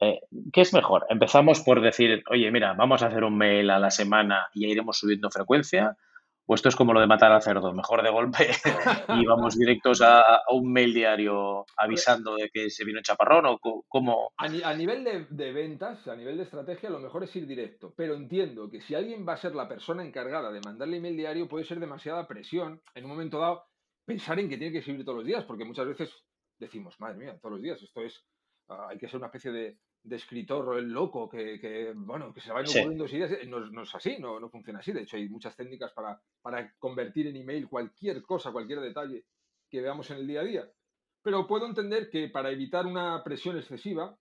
[0.00, 0.20] eh,
[0.52, 1.06] ¿qué es mejor?
[1.08, 4.68] ¿Empezamos por decir, oye, mira, vamos a hacer un mail a la semana y ya
[4.68, 5.96] iremos subiendo frecuencia?
[6.46, 7.72] ¿O esto es como lo de matar al cerdo?
[7.72, 8.50] Mejor de golpe
[9.08, 13.58] y vamos directos a, un mail diario avisando de que se vino el chaparrón o
[13.88, 14.32] cómo...
[14.36, 17.94] A, nivel de, ventas, a nivel de estrategia, lo mejor es ir directo.
[17.96, 21.48] Pero entiendo que si alguien va a ser la persona encargada de mandarle email diario,
[21.48, 23.64] puede ser demasiada presión en un momento dado
[24.04, 26.24] pensar en que tiene que escribir todos los días, porque muchas veces
[26.58, 28.22] decimos, madre mía, todos los días, esto es,
[28.68, 32.60] ah, hay que ser una especie de, de escritor loco que, bueno, que se va
[32.60, 33.32] ocurriendo ideas.
[33.32, 34.92] Eh, no, es así, no, no, funciona así.
[34.92, 39.24] De hecho, hay muchas técnicas para, para convertir en email cualquier cosa, cualquier detalle
[39.70, 40.70] que veamos en el día a día.
[41.22, 44.16] Pero puedo entender que para evitar una presión excesiva,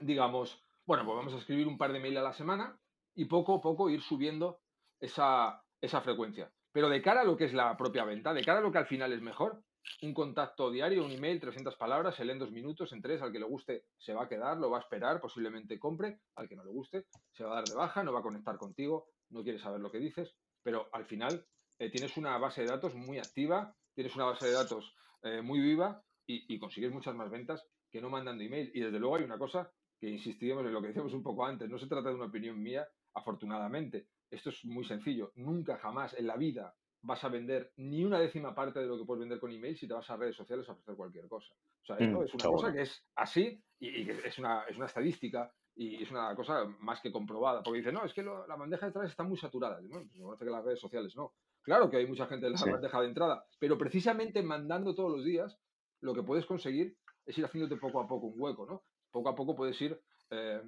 [0.00, 2.78] digamos, bueno, pues vamos a escribir un par de mail a la semana
[3.16, 4.60] y poco a poco ir subiendo
[5.00, 6.52] esa, esa frecuencia.
[6.70, 8.78] Pero de cara a lo que es la propia venta, de cara a lo que
[8.78, 9.60] al final es mejor,
[10.02, 13.32] un contacto diario, un email, 300 palabras, se lee en dos minutos, en tres, al
[13.32, 16.56] que le guste se va a quedar, lo va a esperar, posiblemente compre, al que
[16.56, 19.42] no le guste se va a dar de baja, no va a conectar contigo, no
[19.42, 21.46] quiere saber lo que dices, pero al final
[21.78, 25.60] eh, tienes una base de datos muy activa, tienes una base de datos eh, muy
[25.60, 28.70] viva y, consigues muchas más ventas que no mandando email.
[28.74, 29.70] Y desde luego hay una cosa
[30.00, 32.60] que insistíamos en lo que decíamos un poco antes, no se trata de una opinión
[32.62, 34.08] mía, afortunadamente.
[34.30, 35.32] Esto es muy sencillo.
[35.36, 39.04] Nunca jamás en la vida vas a vender ni una décima parte de lo que
[39.04, 41.52] puedes vender con email si te vas a redes sociales a ofrecer cualquier cosa.
[41.82, 44.86] O sea, esto mm, es una cosa que es así y, es una, es una
[44.86, 47.62] estadística y es una cosa más que comprobada.
[47.62, 49.80] Porque dice, no, es que la bandeja de entrada está muy saturada.
[49.82, 51.34] Bueno, pues parece que las redes sociales no.
[51.62, 55.24] Claro que hay mucha gente en la bandeja de entrada, pero precisamente mandando todos los
[55.24, 55.58] días,
[56.00, 58.82] lo que puedes conseguir es ir haciéndote poco a poco un hueco, ¿no?
[59.10, 59.98] Poco a poco puedes ir
[60.30, 60.60] eh,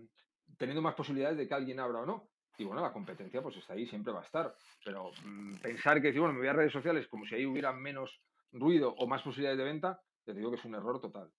[0.56, 2.28] teniendo más posibilidades de que alguien abra o no.
[2.58, 4.54] Y bueno, la competencia pues está ahí, siempre va a estar.
[4.84, 8.20] Pero mm, pensar que, bueno, me voy a redes sociales como si ahí hubiera menos
[8.52, 11.30] ruido o más posibilidades de venta, te digo que es un error total.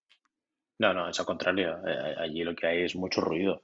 [0.79, 1.77] No, no, es al contrario.
[1.87, 3.63] Eh, allí lo que hay es mucho ruido.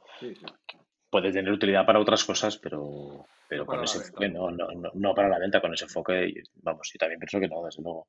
[1.10, 5.30] Puede tener utilidad para otras cosas, pero, pero con ese enfoque no, no, no, para
[5.30, 8.08] la venta, con ese enfoque, vamos, yo también pienso que no, desde luego.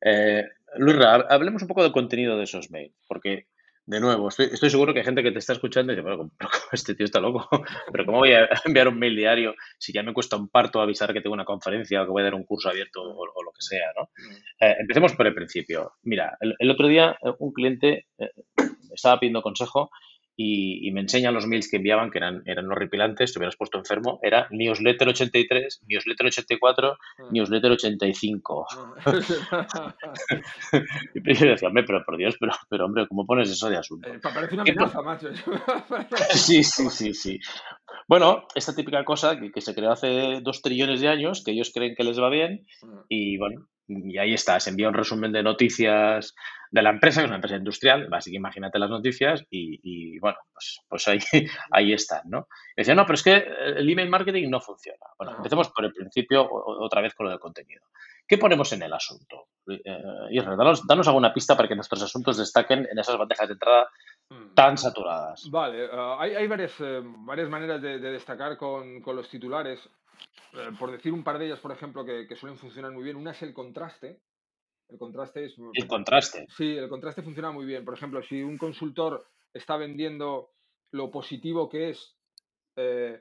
[0.00, 0.96] Eh, Luis,
[1.28, 3.48] hablemos un poco del contenido de esos mails, porque
[3.86, 6.50] de nuevo, estoy, seguro que hay gente que te está escuchando y dice, bueno, pero
[6.72, 7.48] este tío está loco,
[7.92, 11.12] pero ¿cómo voy a enviar un mail diario si ya me cuesta un parto avisar
[11.12, 13.62] que tengo una conferencia o que voy a dar un curso abierto o, lo que
[13.62, 14.10] sea, ¿no?
[14.60, 15.92] Eh, empecemos por el principio.
[16.02, 18.30] Mira, el, otro día eh, un cliente eh,
[18.92, 19.90] estaba pidiendo consejo
[20.36, 24.20] y, me enseñan los mails que enviaban, que eran, eran horripilantes, te hubieras puesto enfermo,
[24.22, 27.22] era newsletter 83, newsletter 84, ah.
[27.30, 28.66] newsletter 85.
[28.70, 29.94] Ah.
[31.14, 34.08] y yo decía, hombre, pero por Dios, pero, pero hombre, ¿cómo pones eso de asunto?
[34.08, 35.28] Eh, parece una amenaza, macho.
[36.30, 37.40] sí, sí, sí, sí.
[38.06, 41.72] Bueno, esta típica cosa que, que, se creó hace dos trillones de años, que ellos
[41.72, 43.04] creen que les va bien, ah.
[43.08, 46.34] y bueno, y ahí está, se envía un resumen de noticias
[46.70, 50.38] de la empresa, que es una empresa industrial, así que imagínate las noticias y, bueno,
[50.52, 51.18] pues, pues ahí,
[51.70, 52.48] ahí están, ¿no?
[52.76, 55.06] Y decía, no, pero es que el email marketing no funciona.
[55.18, 57.82] Bueno, empecemos por el principio, otra vez con lo del contenido.
[58.26, 59.46] ¿Qué ponemos en el asunto?
[59.68, 59.82] Eh,
[60.88, 63.88] danos, alguna pista para que nuestros asuntos destaquen en esas bandejas de entrada
[64.30, 64.54] mm.
[64.54, 65.48] tan saturadas.
[65.50, 69.88] Vale, eh, hay, varias, eh, varias maneras de, destacar con, con, los titulares.
[70.52, 73.16] Eh, por decir un par de ellas, por ejemplo, que, suelen funcionar muy bien.
[73.16, 74.20] Una es el contraste.
[74.88, 75.54] El contraste es.
[75.74, 76.46] El contraste.
[76.56, 77.84] Sí, el contraste funciona muy bien.
[77.84, 80.50] Por ejemplo, si un consultor está vendiendo
[80.92, 82.16] lo positivo que es
[82.76, 83.20] eh,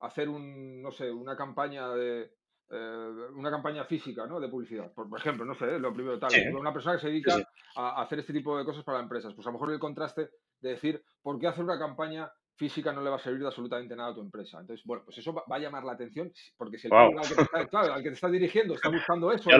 [0.00, 2.32] hacer un, no sé, una campaña de.
[2.68, 4.40] Eh, una campaña física ¿no?
[4.40, 7.36] de publicidad, por, ejemplo, no sé, lo primero tal, una persona que se dedica
[7.76, 10.30] a hacer este tipo de cosas para empresas, pues a lo mejor el contraste
[10.60, 13.94] de decir, ¿por qué hacer una campaña física no le va a servir de absolutamente
[13.94, 14.58] nada a tu empresa.
[14.60, 17.42] Entonces, bueno, pues eso va, a llamar la atención, porque si el al, que te
[17.42, 19.50] está, al que te está dirigiendo está buscando eso.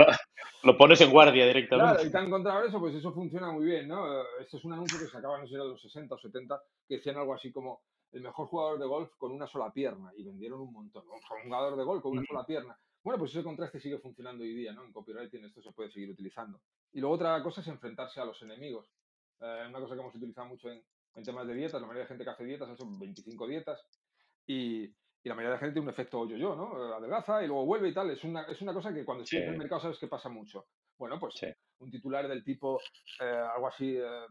[0.62, 1.92] Lo, pones en guardia directamente.
[1.92, 4.06] Claro, y te han encontrado eso, pues eso funciona muy bien, ¿no?
[4.40, 6.96] Este es un anuncio que se acaba, no sé, en los 60 o 70, que
[6.96, 7.82] decían algo así como
[8.12, 11.04] el mejor jugador de golf con una sola pierna, y vendieron un montón.
[11.06, 12.76] Un jugador de golf con una sola pierna.
[13.04, 14.84] Bueno, pues ese contraste sigue funcionando hoy día, ¿no?
[14.84, 16.60] En copywriting esto se puede seguir utilizando.
[16.92, 18.90] Y luego otra cosa es enfrentarse a los enemigos.
[19.40, 20.82] Eh, una cosa que hemos utilizado mucho en,
[21.16, 21.80] en temas de dietas.
[21.80, 23.80] La mayoría de gente que hace dietas ha hecho 25 dietas
[24.46, 26.94] y, la mayoría de la gente tiene un efecto yo-yo, ¿no?
[26.94, 28.08] Adelgaza y luego vuelve y tal.
[28.10, 30.66] Es una, es una cosa que cuando estás en el mercado sabes que pasa mucho.
[30.96, 31.34] Bueno, pues
[31.78, 32.80] un titular del tipo,
[33.20, 34.26] eh, algo así, eh,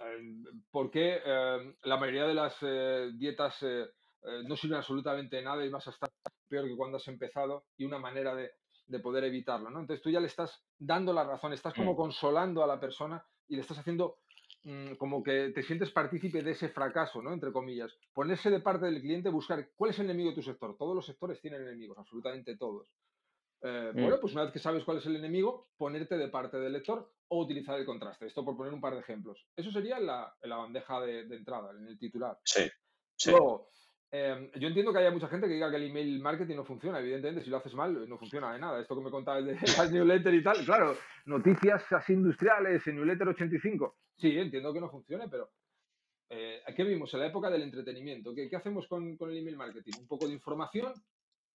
[0.00, 1.20] eh, ¿por qué
[1.84, 2.58] la mayoría de las
[3.16, 3.64] dietas
[4.44, 6.10] no sirven absolutamente de nada y vas a estar
[6.48, 7.66] peor que cuando has empezado?
[7.76, 8.50] Y una manera de,
[8.86, 9.78] de poder evitarlo, ¿no?
[9.78, 11.96] Entonces tú ya le estás dando la razón, estás como mm.
[11.96, 14.18] consolando a la persona y le estás haciendo
[14.64, 17.32] Mm, como que te sientes partícipe de ese fracaso, ¿no?
[17.32, 17.92] Entre comillas.
[18.12, 20.76] Ponerse de parte del cliente, buscar cuál es el enemigo de tu sector.
[20.76, 22.86] Todos los sectores tienen enemigos, absolutamente todos.
[23.62, 24.00] Eh, mm.
[24.00, 27.12] Bueno, pues una vez que sabes cuál es el enemigo, ponerte de parte del lector
[27.28, 28.26] o utilizar el contraste.
[28.26, 29.44] Esto por poner un par de ejemplos.
[29.56, 32.38] Eso sería la, la bandeja de, entrada, en el titular.
[32.44, 32.68] Sí.
[33.16, 33.30] sí.
[33.30, 33.68] Luego,
[34.14, 37.00] Em, yo entiendo que haya mucha gente que diga que el email marketing no funciona.
[37.00, 38.78] Evidentemente, si lo haces mal, no funciona de nada.
[38.78, 40.94] Esto que me contabas de las newsletter y tal, claro,
[41.24, 43.96] noticias así industriales en newsletter 85.
[44.18, 45.48] Sí, entiendo que no funcione, pero
[46.28, 47.12] eh, ¿qué vimos?
[47.14, 48.34] En la época del entretenimiento.
[48.34, 49.92] ¿Qué, hacemos con, el email marketing?
[50.00, 50.92] Un poco de información,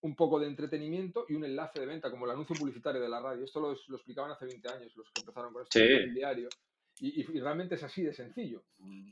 [0.01, 3.19] un poco de entretenimiento y un enlace de venta, como el anuncio publicitario de la
[3.19, 3.45] radio.
[3.45, 6.49] Esto lo, lo explicaban hace 20 años los que empezaron con esto en diario.
[6.99, 8.63] Y, y, realmente es así de sencillo.
[8.79, 9.11] Mm,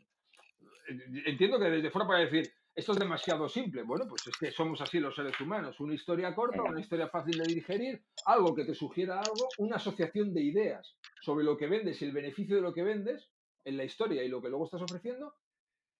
[1.28, 3.84] entiendo que desde fuera para decir esto es demasiado simple.
[3.84, 5.80] Bueno, pues es que somos así los seres humanos.
[5.80, 10.34] Una historia corta, una historia fácil de digerir, algo que te sugiera algo, una asociación
[10.34, 13.30] de ideas sobre lo que vendes y el beneficio de lo que vendes
[13.64, 15.34] en la historia y lo que luego estás ofreciendo,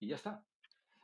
[0.00, 0.44] y ya está.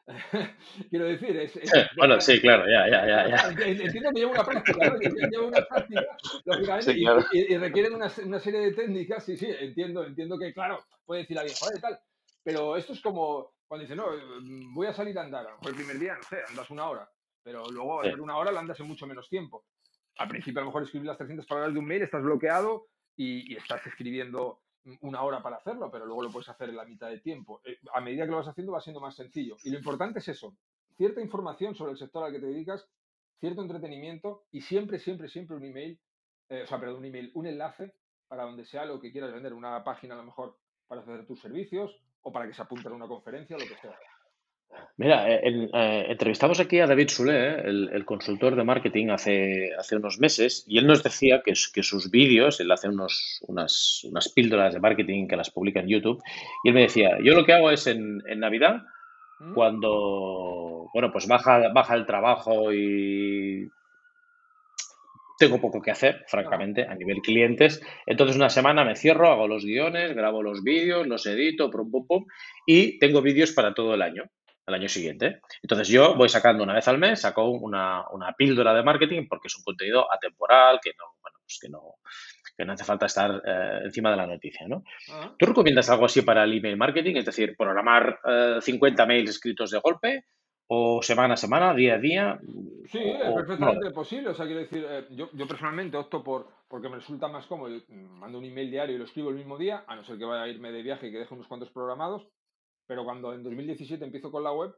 [0.91, 1.59] Quiero decir, es,
[1.97, 3.49] bueno, sí, claro, ya, ya, ya, ya.
[3.67, 4.99] Entiendo que lleva una práctica, ¿no?
[4.99, 6.95] lleva una práctica, lógicamente,
[7.33, 11.39] y, requieren una, una, serie de técnicas, sí, sí, entiendo, entiendo que, claro, puede decir
[11.39, 12.01] alguien, joder, tal,
[12.43, 14.09] pero esto es como, cuando dice, no,
[14.43, 17.11] mm, voy a salir a andar, el primer día, no sé, andas una hora,
[17.43, 19.65] pero luego hacer una hora la andas en mucho menos tiempo.
[20.19, 23.57] Al principio a lo mejor escribir las 300 palabras de un mail, estás bloqueado y,
[23.57, 24.61] estás escribiendo
[25.01, 27.63] una hora para hacerlo, pero luego lo puedes hacer en la mitad de tiempo.
[27.65, 29.57] Eh, a medida que lo vas haciendo va siendo más sencillo.
[29.65, 30.55] Y lo importante es eso,
[30.99, 32.87] cierta información sobre el sector al que te dedicas,
[33.41, 35.99] cierto entretenimiento y siempre, siempre, siempre un email,
[36.51, 37.95] eh, o sea, perdón, un email, un enlace
[38.29, 40.59] para donde sea lo que quieras vender, una página a lo mejor
[40.89, 43.77] para hacer tus servicios, o para que se apunten a una conferencia o lo que
[43.77, 43.97] sea.
[44.97, 50.19] Mira, eh, eh, entrevistamos aquí a David Sule, el, consultor de marketing, hace, hace unos
[50.19, 54.75] meses, y él nos decía que, que sus vídeos, él hace unos, unas, unas, píldoras
[54.75, 56.23] de marketing que las publica en YouTube,
[56.65, 58.83] y él me decía, yo lo que hago es en, en Navidad,
[59.41, 59.55] ¿Mm?
[59.55, 63.71] cuando, bueno, pues baja, baja el trabajo y
[65.39, 67.81] tengo poco que hacer, francamente, a nivel clientes.
[68.07, 72.07] Entonces, una semana me cierro, hago los guiones, grabo los vídeos, los edito, pum, pum,
[72.07, 72.27] pum,
[72.67, 74.25] y tengo vídeos para todo el año,
[74.67, 75.41] el año siguiente.
[75.63, 79.49] Entonces, yo voy sacando una vez al mes, saco una, una píldora de marketing porque
[79.49, 81.97] es un contenido atemporal, que no, bueno, pues que no,
[82.57, 84.85] que no hace falta estar eh, encima de la noticia, ¿no?
[85.39, 87.17] ¿Tú recomiendas algo así para el email marketing?
[87.17, 88.19] Es decir, programar
[88.61, 90.25] 50 mails escritos de golpe
[90.75, 92.41] o semana a semana, día a día.
[92.91, 94.31] Sí, es perfectamente posible.
[94.31, 97.79] O sea, quiero decir, eh, yo, yo, personalmente opto por, porque me resulta más cómodo,
[97.89, 100.45] mando un email diario y lo escribo el mismo día, a no ser que vaya
[100.45, 102.27] a irme de viaje y que deje unos cuantos programados,
[102.87, 104.75] pero cuando en 2017 empiezo con la web,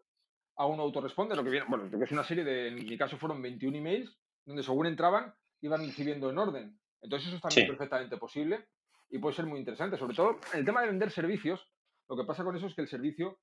[0.56, 2.98] a un autoresponder, lo que viene, bueno, lo que es una serie de, en mi
[2.98, 6.78] caso fueron 21 emails, donde según entraban, iban recibiendo en orden.
[7.02, 8.66] Entonces eso es también perfectamente posible
[9.10, 9.96] y puede ser muy interesante.
[9.96, 11.68] Sobre todo, el tema de vender servicios,
[12.08, 13.38] lo que pasa con eso es que el servicio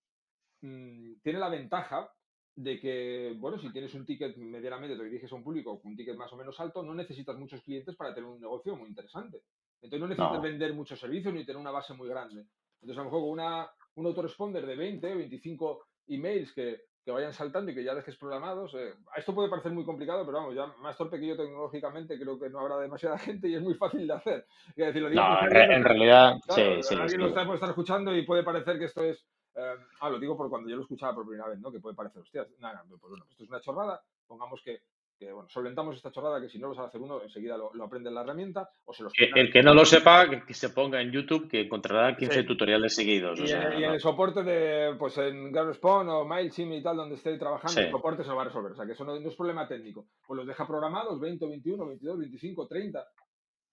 [0.62, 2.12] mm, tiene la ventaja
[2.56, 5.98] de que, bueno, si tienes un ticket medianamente, te diriges a un público con un
[5.98, 9.42] ticket más o menos alto, no necesitas muchos clientes para tener un negocio muy interesante.
[9.82, 12.46] Entonces no necesitas vender muchos servicios ni tener una base muy grande.
[12.82, 17.12] Entonces a lo mejor con una, un autoresponder de 20 o 25 emails que, que,
[17.12, 20.56] vayan saltando y que ya dejes programados, eh, esto puede parecer muy complicado, pero vamos,
[20.56, 23.76] ya más torpe que yo tecnológicamente creo que no habrá demasiada gente y es muy
[23.76, 24.46] fácil de hacer.
[24.76, 28.78] Decir, no, en, realidad, sí, sí, Alguien lo está, puede estar escuchando y puede parecer
[28.78, 31.60] que esto es eh, ah, lo digo por cuando yo lo escuchaba por primera vez,
[31.60, 31.72] ¿no?
[31.72, 34.82] Que puede parecer, hostias, nada, pues bueno, esto es una chorrada, pongamos que,
[35.20, 37.84] que, bueno, solventamos esta chorrada que si no lo sabe hacer uno, enseguida lo, lo
[37.84, 41.02] aprende en la herramienta o se los El que no lo sepa, que, se ponga
[41.02, 43.40] en YouTube, que encontrará 15 tutoriales seguidos.
[43.40, 47.82] Y, en, el soporte de, pues en GarageBand o MailChimp y tal, donde esté trabajando,
[47.82, 48.72] el soporte se lo va a resolver.
[48.72, 50.08] O sea, que eso no, es problema técnico.
[50.26, 53.08] Pues los deja programados, 20, 21, 22, 25, 30,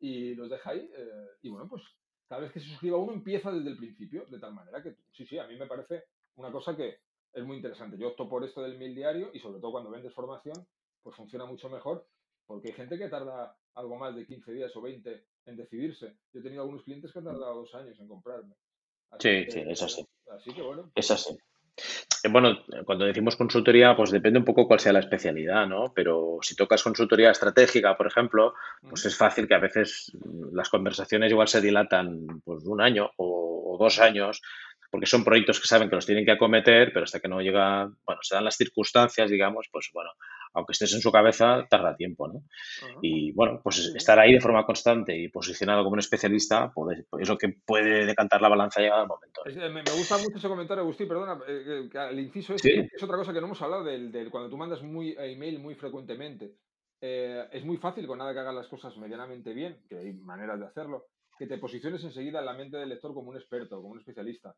[0.00, 0.80] y los deja ahí.
[0.80, 1.82] Eh, y bueno, pues
[2.28, 5.26] cada vez que se suscriba uno empieza desde el principio, de tal manera que sí,
[5.26, 6.04] sí, a mí me parece
[6.36, 6.98] una cosa que
[7.32, 7.96] es muy interesante.
[7.98, 10.66] Yo opto por esto del mail diario y sobre todo cuando vendes formación,
[11.02, 12.06] pues funciona mucho mejor
[12.46, 16.16] porque hay gente que tarda algo más de 15 días o 20 en decidirse.
[16.32, 18.54] Yo he tenido algunos clientes que han tardado dos años en comprarme.
[19.18, 20.06] sí, sí, es así.
[20.30, 20.90] Así que bueno.
[20.94, 21.36] Es así.
[22.22, 25.92] Eh, bueno, cuando decimos consultoría, pues depende un poco cuál sea la especialidad, ¿no?
[25.94, 28.54] Pero si tocas consultoría estratégica, por ejemplo,
[28.88, 30.12] pues es fácil que a veces
[30.52, 34.42] las conversaciones igual se dilatan pues un año o, dos años,
[34.90, 37.88] porque son proyectos que saben que los tienen que acometer, pero hasta que no llega,
[38.04, 40.10] bueno, se dan las circunstancias, digamos, pues bueno,
[40.54, 42.42] aunque estés en su cabeza, tarda tiempo, ¿no?
[43.02, 47.28] Y bueno, pues estar ahí de forma constante y posicionado como un especialista pues, es
[47.28, 49.42] lo que puede decantar la balanza llegado al momento.
[49.46, 53.40] me, gusta mucho ese comentario, Agustín, perdona, eh, el inciso es, es otra cosa que
[53.40, 56.54] no hemos hablado del, cuando tú mandas muy email muy frecuentemente.
[57.00, 60.58] Eh, es muy fácil con nada que hagas las cosas medianamente bien, que hay maneras
[60.58, 61.06] de hacerlo,
[61.38, 64.54] que te posiciones enseguida en la mente del lector como un experto, como un especialista.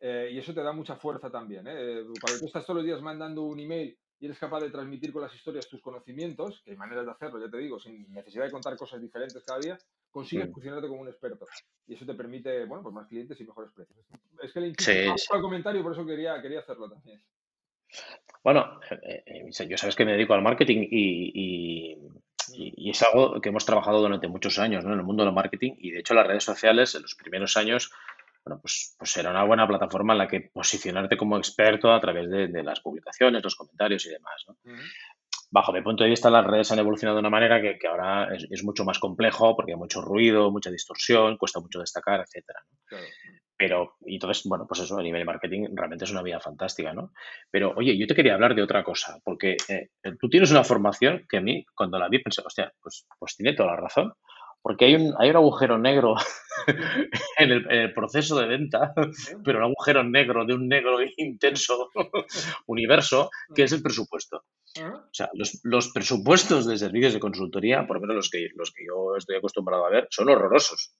[0.00, 1.64] Eh, y eso te da mucha fuerza también.
[1.64, 5.20] Cuando tú estás todos los días mandando un email y eres capaz de transmitir con
[5.20, 8.50] las historias tus conocimientos, que hay maneras de hacerlo, ya te digo, sin necesidad de
[8.52, 9.78] contar cosas diferentes cada día,
[10.10, 11.46] consigues posicionarte como un experto.
[11.86, 13.98] Y eso te permite, bueno, pues más clientes y mejores precios.
[14.42, 17.20] Es que le incluso al comentario, por eso quería, quería hacerlo también.
[18.42, 21.98] Bueno, eh, eh, yo sabes que me dedico al marketing y,
[22.48, 24.94] y, es algo que hemos trabajado durante muchos años ¿no?
[24.94, 27.90] en el mundo del marketing y de hecho las redes sociales en los primeros años
[28.44, 32.28] bueno, pues, pues era una buena plataforma en la que posicionarte como experto a través
[32.30, 34.44] de, las publicaciones, los comentarios y demás.
[34.46, 34.56] ¿no?
[35.50, 38.34] Bajo mi punto de vista, las redes han evolucionado de una manera que, que ahora
[38.34, 42.60] es, es, mucho más complejo porque hay mucho ruido, mucha distorsión, cuesta mucho destacar, etcétera.
[43.56, 46.92] Pero, y entonces, bueno, pues eso, a nivel de marketing realmente es una vía fantástica,
[46.92, 47.12] ¿no?
[47.50, 49.88] Pero, oye, yo te quería hablar de otra cosa, porque eh,
[50.20, 53.54] tú tienes una formación que a mí, cuando la vi, pensé, hostia, pues, pues tiene
[53.54, 54.12] toda la razón
[54.64, 56.14] porque hay un, hay un agujero negro
[57.36, 58.94] en el, proceso de venta,
[59.44, 61.90] pero un agujero negro de un negro intenso
[62.66, 64.44] universo, que es el presupuesto.
[64.80, 68.86] O sea, los, presupuestos de servicios de consultoría, por lo menos los que, los que
[68.86, 70.94] yo estoy acostumbrado a ver, son horrorosos.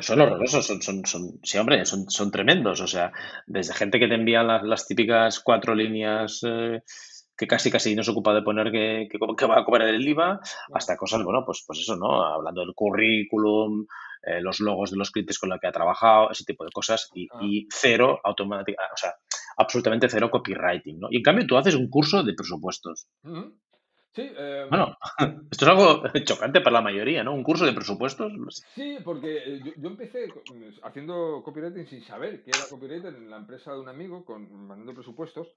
[0.00, 2.82] Son horrorosos, son, son, son, sí, hombre, son, son tremendos.
[2.82, 3.10] O sea,
[3.46, 6.82] desde gente que te envía las, típicas cuatro líneas eh,
[7.40, 10.40] que casi casi no se ocupa de poner que, que, va a cobrar el IVA,
[10.74, 12.22] hasta cosas, bueno, pues, pues eso, ¿no?
[12.22, 13.86] Hablando del currículum,
[14.22, 17.08] eh, los logos de los clientes con los que ha trabajado, ese tipo de cosas,
[17.14, 17.40] y, ah.
[17.72, 19.14] cero automática, o sea,
[19.56, 21.08] absolutamente cero copywriting, ¿no?
[21.10, 23.08] Y en cambio tú haces un curso de presupuestos.
[24.12, 24.98] Sí, em, bueno,
[25.50, 27.32] esto es algo chocante para la mayoría, ¿no?
[27.32, 28.34] Un curso de presupuestos.
[28.74, 30.26] Sí, porque eh, yo, empecé
[30.82, 34.92] haciendo copywriting sin saber que era copywriter en la empresa de un amigo, con, mandando
[34.92, 35.48] presupuestos,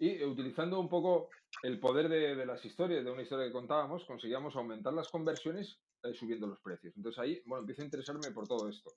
[0.00, 1.28] y utilizando un poco
[1.62, 6.14] el poder de, las historias, de una historia que contábamos, conseguíamos aumentar las conversiones eh,
[6.14, 6.96] subiendo los precios.
[6.96, 8.90] Entonces ahí, bueno, empiezo a interesarme por todo esto.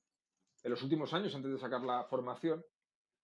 [0.64, 2.64] En los últimos años, antes de sacar la formación,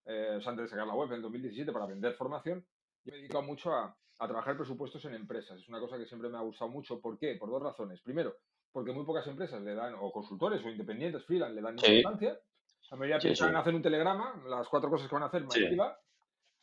[0.04, 2.62] eh, o sea, antes de sacar la web en el 2017 para vender formación,
[3.02, 5.58] yo me he dedicado mucho a, trabajar presupuestos en empresas.
[5.58, 7.00] Es una cosa que siempre me ha gustado mucho.
[7.00, 7.36] ¿Por qué?
[7.36, 8.02] Por dos razones.
[8.02, 8.36] Primero,
[8.70, 12.38] porque muy pocas empresas le dan, o consultores o independientes, freelance, le dan importancia.
[12.90, 15.74] La mayoría piensan en hacer un telegrama, las cuatro cosas que van a hacer, sí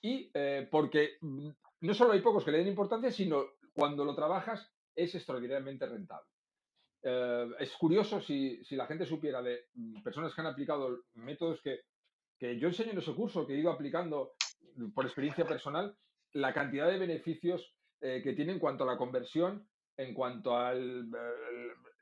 [0.07, 1.49] y eh, porque mm,
[1.81, 3.43] no solo hay pocos que le den importancia, sino
[3.73, 6.29] cuando lo trabajas es extraordinariamente rentable.
[7.03, 11.61] eh, es curioso si, si, la gente supiera de mm, personas que han aplicado métodos
[11.61, 11.81] que,
[12.39, 14.33] que yo enseño en ese curso, que he ido aplicando
[14.93, 15.95] por experiencia personal,
[16.33, 21.09] la cantidad de beneficios eh, que tiene en cuanto a la conversión, en cuanto al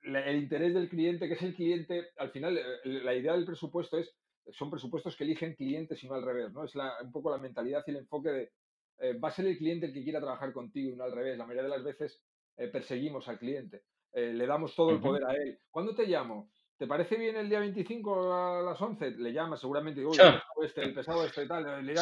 [0.04, 4.14] el, interés del cliente, que es el cliente, al final, la idea del presupuesto es,
[4.52, 6.64] son presupuestos que eligen clientes y no al revés, ¿no?
[6.64, 8.52] Es la, un poco la mentalidad y el enfoque de,
[9.00, 11.38] eh, va a ser el cliente el que quiera trabajar contigo y no al revés.
[11.38, 12.22] La mayoría de las veces
[12.58, 13.84] eh, perseguimos al cliente,
[14.14, 15.60] eh, le damos todo el poder a él.
[15.70, 16.50] ¿Cuándo te llamo?
[16.78, 19.12] ¿Te parece bien el día 25 a las 11?
[19.12, 21.86] Le llama seguramente, el pesado este, el pesado este y tal.
[21.86, 21.94] Le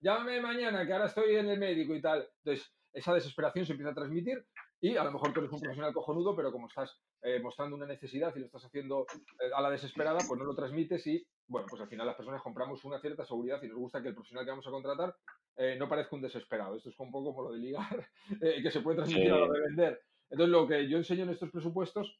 [0.00, 2.28] llámame mañana que ahora estoy en el médico y tal.
[2.38, 4.44] Entonces, esa desesperación se empieza a transmitir
[4.80, 6.98] y a lo mejor tú eres un profesional cojonudo, pero como estás
[7.42, 9.06] mostrando una necesidad y lo estás haciendo
[9.54, 12.82] a la desesperada, pues no lo transmites y, bueno, pues al final las personas compramos
[12.84, 15.14] una cierta seguridad y nos gusta que el profesional que vamos a contratar
[15.56, 16.76] eh, no parezca un desesperado.
[16.76, 18.08] Esto es un poco como lo de ligar,
[18.40, 20.02] eh, que se puede transmitir a lo de vender.
[20.30, 22.18] Entonces, lo que yo enseño en estos presupuestos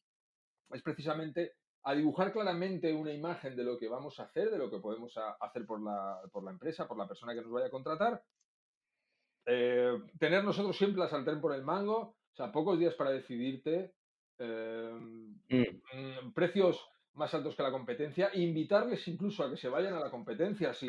[0.70, 4.70] es precisamente a dibujar claramente una imagen de lo que vamos a hacer, de lo
[4.70, 7.70] que podemos hacer por la, por la, empresa, por la persona que nos vaya a
[7.70, 8.22] contratar.
[9.46, 13.94] Eh, tener nosotros siempre la sartén por el mango, o sea, pocos días para decidirte,
[14.40, 15.40] mm.
[15.50, 16.84] Mm, precios
[17.14, 20.88] más altos que la competencia, invitarles incluso a que se vayan a la competencia si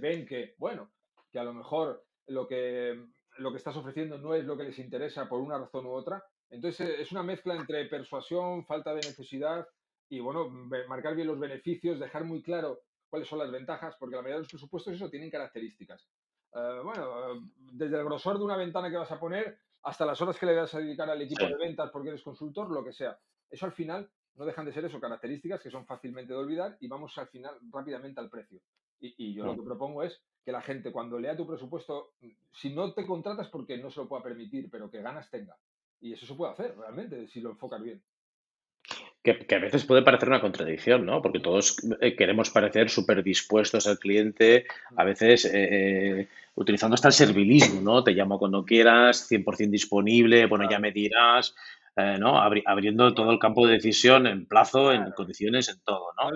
[0.00, 0.90] ven que, bueno,
[1.32, 3.02] que a lo mejor lo que,
[3.38, 6.22] lo que estás ofreciendo no es lo que les interesa por una razón u otra.
[6.50, 9.66] Entonces eh, es una mezcla entre persuasión, falta de necesidad
[10.08, 10.48] y, bueno,
[10.88, 14.42] marcar bien los beneficios, dejar muy claro cuáles son las ventajas, porque la mayoría de
[14.42, 16.08] los presupuestos eso tienen características.
[16.54, 20.38] Eh, bueno, desde el grosor de una ventana que vas a poner hasta las horas
[20.38, 23.18] que le vas a dedicar al equipo de ventas porque eres consultor, lo que sea.
[23.50, 26.88] Eso al final no dejan de ser eso, características que son fácilmente de olvidar y
[26.88, 28.60] vamos al final rápidamente al precio.
[29.02, 32.12] Y, yo lo que propongo es que la gente cuando lea tu presupuesto,
[32.52, 35.56] si no te contratas porque no se lo pueda permitir, pero que ganas tenga.
[36.00, 38.02] Y eso se puede hacer realmente, si lo enfocas bien.
[39.22, 41.20] Que, a veces puede parecer una contradicción, ¿no?
[41.20, 44.66] Porque todos eh, queremos parecer súper dispuestos al cliente,
[44.96, 45.50] a veces eh,
[46.20, 48.02] eh, utilizando hasta el servilismo, ¿no?
[48.02, 51.54] Te llamo cuando quieras, 100% disponible, bueno, ya me dirás,
[51.96, 52.40] eh, ¿no?
[52.40, 56.30] abriendo todo el campo de decisión en plazo, en condiciones, en todo, ¿no?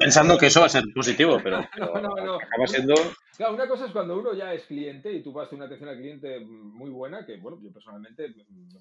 [0.00, 2.94] pensando que eso va a ser positivo, pero, acaba siendo...
[3.36, 5.90] Claro, una cosa es cuando uno ya es cliente y tú vas a una atención
[5.90, 8.34] al cliente muy buena, que bueno, yo personalmente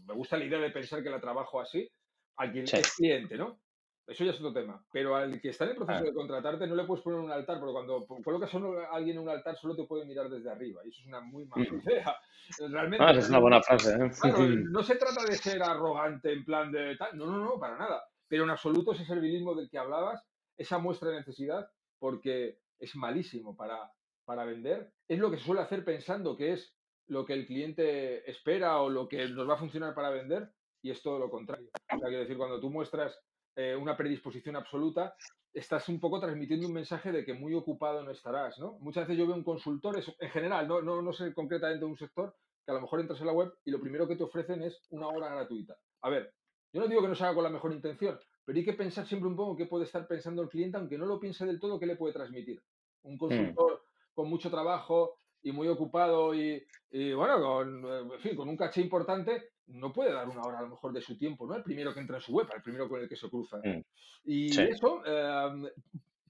[0.07, 1.89] me gusta la idea de pensar que la trabajo así,
[2.37, 3.59] al quien es cliente, ¿no?
[4.07, 4.83] Eso ya es otro tema.
[4.91, 7.59] Pero al que está en el proceso de contratarte no le puedes poner un altar,
[7.59, 10.81] porque cuando colocas a alguien en un altar solo te puede mirar desde arriba.
[10.85, 12.15] Y eso es una muy mala idea.
[12.69, 13.95] Realmente, ah, es una buena frase.
[13.95, 14.11] ¿eh?
[14.71, 17.17] no se trata de ser arrogante en plan de tal.
[17.17, 18.03] No, no, no, para nada.
[18.27, 20.23] Pero en absoluto ese servilismo del que hablabas,
[20.55, 21.67] esa muestra de necesidad,
[21.97, 23.91] porque es malísimo para,
[24.23, 24.91] para vender.
[25.07, 26.75] Es lo que se suele hacer pensando que es
[27.07, 30.51] lo que el cliente espera o lo que nos va a funcionar para vender
[30.85, 31.67] y es todo lo contrario.
[31.73, 33.19] O sea, quiero decir, cuando tú muestras
[33.55, 35.15] eh, una predisposición absoluta,
[35.51, 38.77] estás un poco transmitiendo un mensaje de que muy ocupado no estarás, ¿no?
[38.81, 42.35] Muchas veces yo veo un consultor, en general, no, no, no sé concretamente un sector,
[42.63, 44.79] que a lo mejor entras en la web y lo primero que te ofrecen es
[44.91, 45.75] una hora gratuita.
[46.03, 46.31] A ver,
[46.71, 49.07] yo no digo que no se haga con la mejor intención, pero hay que pensar
[49.07, 51.79] siempre un poco qué puede estar pensando el cliente, aunque no lo piense del todo,
[51.79, 52.61] qué le puede transmitir.
[53.01, 53.17] Un mm.
[53.17, 56.65] consultor con mucho trabajo y muy ocupado y,
[57.13, 60.69] bueno, con, en fin, con un caché importante, no puede dar una hora a lo
[60.69, 61.55] mejor de su tiempo, ¿no?
[61.55, 63.57] El primero que entra en su web, el primero con el que se cruza.
[63.63, 63.81] Mm.
[64.23, 65.67] Y eso em,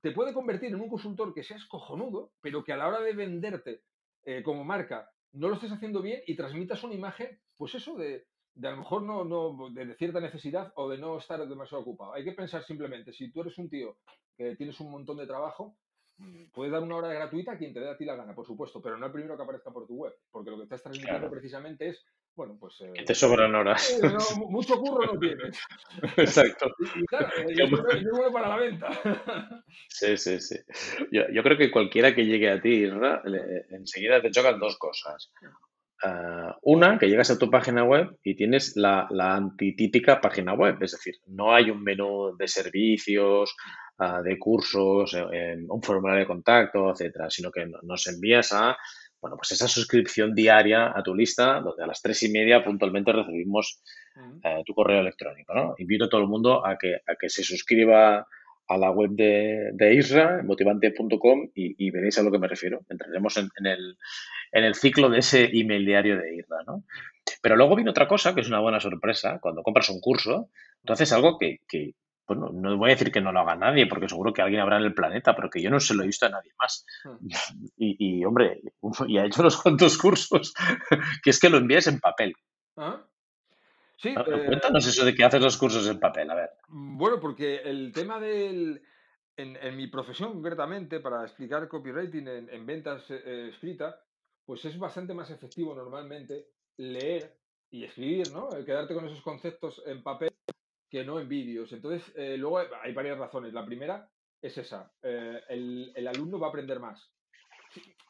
[0.01, 3.13] te puede convertir en un consultor que seas cojonudo, pero que a la hora de
[3.13, 3.84] venderte
[4.26, 8.28] eh, como marca no lo estés haciendo bien y transmitas una imagen, pues eso de,
[8.53, 12.13] de a lo mejor no, no, de cierta necesidad o de no estar demasiado ocupado.
[12.13, 13.97] Hay que pensar simplemente, si tú eres un tío
[14.36, 15.78] que tienes un montón de trabajo,
[16.53, 18.82] puedes dar una hora gratuita a quien te dé a ti la gana, por supuesto,
[18.82, 21.89] pero no el primero que aparezca por tu web, porque lo que estás transmitiendo precisamente
[21.89, 22.05] es
[22.36, 22.82] bueno, pues...
[22.82, 23.97] Eh, te sobran horas.
[24.49, 25.57] mucho curro no tienes.
[26.18, 26.68] Exacto.
[26.95, 28.89] Y, claro, eh, es bueno para la venta.
[29.88, 30.57] Sí, sí, sí.
[31.11, 33.22] Yo, yo, creo que cualquiera que llegue a ti, ¿verdad?
[33.70, 35.32] enseguida te chocan dos cosas.
[36.03, 40.78] Ah, una, que llegas a tu página web y tienes la, la, antitípica página web,
[40.82, 43.55] es decir, no hay un menú de servicios,
[43.99, 45.15] uh, de cursos,
[45.67, 48.77] un formulario de contacto, etcétera, sino que nos envías a
[49.25, 53.11] bueno, pues esa suscripción diaria a tu lista, donde a las tres y media puntualmente
[53.11, 53.81] recibimos
[54.43, 55.51] eh, tu correo electrónico.
[55.55, 55.73] ¿no?
[55.79, 58.27] Invito a todo el mundo a que, a que se suscriba
[58.67, 62.81] a la web de, de Isra, motivante.com, y, veréis a lo que me refiero.
[62.87, 63.97] Entraremos en, el,
[64.51, 66.57] en el ciclo de ese email diario de Isra.
[66.67, 66.83] ¿no?
[67.41, 69.39] Pero luego viene otra cosa que es una buena sorpresa.
[69.39, 70.49] Cuando compras un curso,
[70.83, 71.95] entonces algo que, que,
[72.28, 74.78] bueno, no voy a decir que no lo haga nadie, porque seguro que alguien habrá
[74.78, 76.86] en el planeta, pero que yo no se lo he visto a nadie más.
[77.03, 77.28] Hmm.
[77.78, 78.61] Y, hombre,
[79.07, 80.53] y ha hecho unos cuantos cursos,
[81.23, 82.34] que es que lo envíes en papel.
[82.78, 83.01] ¿Ah?
[83.97, 86.49] Sí, Ah, eh, Cuéntanos eso de que haces los cursos en papel, a ver.
[86.67, 88.82] bueno, porque el tema del...
[89.38, 93.99] En, en mi profesión, concretamente, para explicar copywriting en, en ventas eh, eh, escrita,
[94.45, 96.47] pues es bastante más efectivo normalmente
[96.78, 97.36] leer
[97.69, 98.49] y escribir, ¿no?
[98.55, 100.32] El quedarte con esos conceptos en papel
[100.89, 101.71] que no en vídeos.
[101.73, 103.53] Entonces, eh, luego hay- varias razones.
[103.53, 104.09] La primera
[104.41, 104.91] es esa.
[105.01, 107.11] eh, el, el alumno va a aprender más.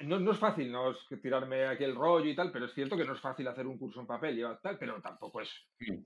[0.02, 2.98] No, no es fácil, no es tirarme aquí el rollo y tal, pero es cierto
[2.98, 5.50] que no es fácil hacer un curso en papel, lleva tal, pero tampoco es.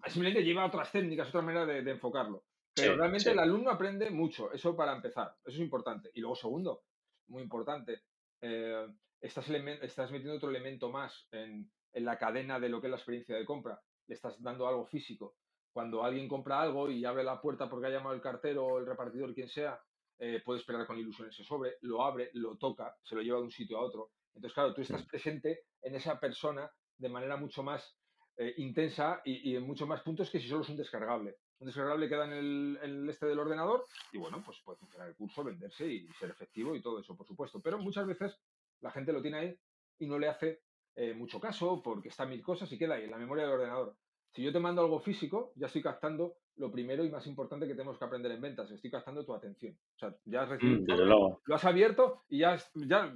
[0.07, 2.43] Simplemente lleva otras técnicas, otra manera de, de enfocarlo.
[2.76, 3.32] Sí, Pero realmente sí.
[3.32, 6.11] el alumno aprende mucho, eso para empezar, eso es importante.
[6.13, 6.84] Y luego, segundo,
[7.28, 8.03] muy importante,
[8.41, 8.88] eh,
[9.20, 12.97] estás, estás metiendo otro elemento más en, en la cadena de lo que es la
[12.97, 13.82] experiencia de compra.
[14.07, 15.36] Le estás dando algo físico.
[15.72, 18.86] Cuando alguien compra algo y abre la puerta porque ha llamado el cartero o el
[18.86, 19.80] repartidor, quien sea,
[20.17, 23.45] eh, puede esperar con ilusión ese sobre, lo abre, lo toca, se lo lleva de
[23.45, 24.11] un sitio a otro.
[24.34, 27.97] Entonces, claro, tú estás presente en esa persona de manera mucho más
[28.38, 31.38] eh, intensa y, y en muchos más puntos que si solo es un descargable.
[31.59, 35.09] Un descargable queda en el, en el este del ordenador y bueno, pues puede funcionar
[35.09, 37.61] el curso, venderse y ser efectivo y todo eso, por supuesto.
[37.61, 38.38] Pero muchas veces
[38.80, 39.59] la gente lo tiene ahí
[39.99, 40.61] y no le hace
[40.95, 43.97] eh, mucho caso porque está mil cosas y queda ahí en la memoria del ordenador.
[44.32, 47.73] Si yo te mando algo físico, ya estoy captando lo primero y más importante que
[47.73, 49.77] tenemos que aprender en ventas, estoy captando tu atención.
[49.95, 51.41] O sea, ya has recibido Mm, luego.
[51.45, 52.57] lo has abierto y ya,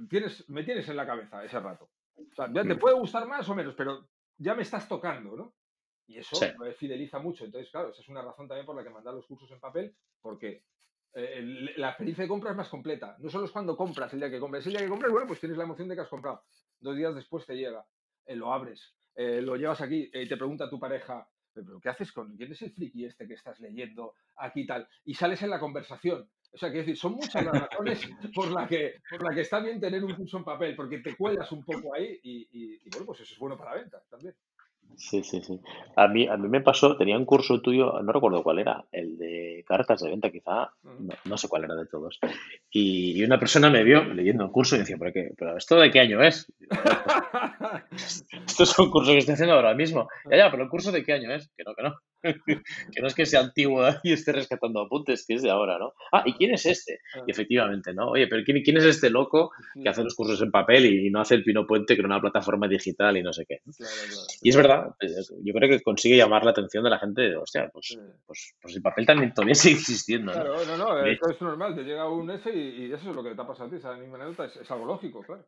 [0.08, 1.90] tienes, me tienes en la cabeza ese rato.
[2.16, 2.78] O sea, ya te Mm.
[2.78, 4.08] puede gustar más o menos, pero
[4.38, 5.54] ya me estás tocando, ¿no?
[6.06, 6.46] Y eso Sí.
[6.58, 7.44] me fideliza mucho.
[7.44, 9.94] Entonces, claro, esa es una razón también por la que mandar los cursos en papel,
[10.20, 10.64] porque
[11.14, 11.42] eh,
[11.76, 13.16] la experiencia de compra es más completa.
[13.20, 14.66] No solo es cuando compras el día que compras.
[14.66, 16.42] El día que compras, bueno, pues tienes la emoción de que has comprado.
[16.80, 17.86] Dos días después te llega,
[18.26, 21.88] eh, lo abres, eh, lo llevas aquí eh, y te pregunta tu pareja, ¿pero qué
[21.88, 24.88] haces con quién es el friki este que estás leyendo aquí y tal?
[25.04, 26.28] Y sales en la conversación.
[26.52, 28.00] O sea, quiero decir, son muchas las razones
[28.34, 31.16] por la que, por la que está bien tener un curso en papel, porque te
[31.16, 34.34] cuelas un poco ahí y, y- y, bueno, pues eso es bueno para ventas también.
[34.96, 35.60] Sí, sí, sí.
[35.96, 39.16] A mí, a mí me pasó, tenía un curso tuyo, no recuerdo cuál era, el
[39.18, 41.04] de cartas de venta, quizá, Ujú.
[41.04, 42.18] no, no sé cuál era de todos.
[42.70, 45.30] Y, y una persona me vio leyendo el curso y decía, ¿pero, qué?
[45.36, 46.52] ¿pero esto de qué año es?
[48.46, 50.08] Esto es un curso que estoy haciendo ahora mismo.
[50.30, 51.50] Ya, ya, pero el curso de qué año es?
[51.56, 51.94] Que no, que no.
[52.92, 55.92] que no es que sea antiguo y esté rescatando apuntes, que es de ahora, ¿no?
[56.12, 57.00] Ah, ¿y quién es este?
[57.26, 58.10] Y efectivamente, ¿no?
[58.10, 61.20] Oye, pero ¿quién, quién es este loco que hace los cursos en papel y, no
[61.20, 63.60] hace el Pino Puente en una plataforma digital y no sé qué?
[63.76, 64.26] Claro, claro.
[64.42, 65.08] Y es verdad, eh,
[65.42, 67.98] yo creo que consigue llamar la atención de la gente hostia, pues, Sí.
[68.26, 70.40] pues, pues el papel también todavía sigue existiendo, ¿no?
[70.40, 73.34] Claro, no, no, esto es normal, te llega un y, y eso es lo que
[73.34, 75.44] te ha pasado a ti, esa misma anécdota es, es algo lógico, claro.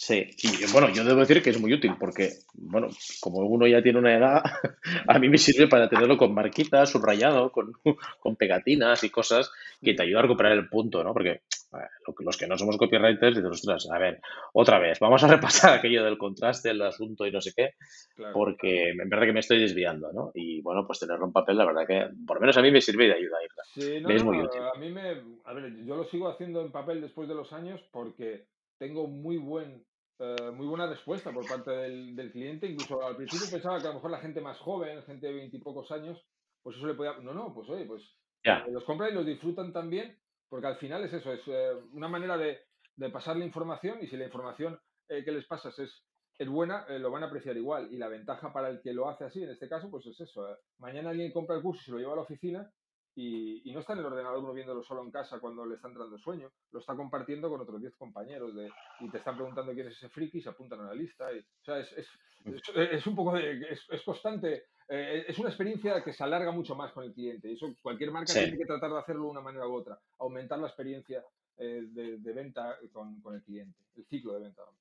[0.00, 2.86] Sí, y bueno, yo debo decir que es muy útil porque, bueno,
[3.20, 4.42] como uno ya tiene una edad,
[5.08, 7.72] a mí me sirve para tenerlo con marquitas, subrayado, con,
[8.20, 9.50] con pegatinas y cosas
[9.82, 11.12] que te ayudan a recuperar el punto, ¿no?
[11.12, 14.20] Porque eh, los que no somos copywriters dicen, ostras, a ver,
[14.52, 17.74] otra vez, vamos a repasar aquello del contraste, el asunto y no sé qué,
[18.14, 18.32] claro.
[18.34, 20.30] porque en verdad que me estoy desviando, ¿no?
[20.32, 22.80] Y bueno, pues tenerlo en papel, la verdad que por lo menos a mí me
[22.80, 23.38] sirve de ayuda.
[23.74, 24.60] Sí, no, es no, muy útil.
[24.62, 25.40] a mí me...
[25.44, 28.46] A ver, yo lo sigo haciendo en papel después de los años porque
[28.78, 29.84] tengo muy buen...
[30.20, 32.66] eh, muy buena respuesta por parte del, del cliente.
[32.66, 35.90] Incluso al principio pensaba que a lo mejor la gente más joven, gente de veintipocos
[35.92, 36.18] años,
[36.62, 37.14] pues eso le podía.
[37.20, 38.02] No, no, pues oye, pues
[38.44, 40.18] Ya, eh, los compran y los disfrutan también,
[40.48, 42.58] porque al final es eso, es eh, una manera de,
[42.96, 45.90] de pasar la información y si la información eh, que les pasas es,
[46.38, 47.92] es buena, lo van a apreciar igual.
[47.92, 50.46] Y la ventaja para el que lo hace así, en este caso, pues es eso.
[50.78, 52.72] Mañana alguien compra el curso y se lo lleva a la oficina
[53.20, 55.88] y, y no está en el ordenador uno viéndolo solo en casa cuando le está
[55.88, 59.88] entrando sueño, lo está compartiendo con otros 10 compañeros de, y te están preguntando quién
[59.88, 61.32] es ese friki y se apuntan a la lista.
[61.32, 62.08] Y, o sea, es, es,
[62.46, 66.52] es- es un poco de, es, es constante, eh, es una experiencia que se alarga
[66.52, 67.48] mucho más con el cliente.
[67.50, 68.40] Y eso cualquier marca Sí.
[68.40, 71.24] tiene que tratar de hacerlo de una manera u otra, aumentar la experiencia
[71.56, 74.62] eh, de, de venta con, con el cliente, el ciclo de venta.
[74.62, 74.78] vamos.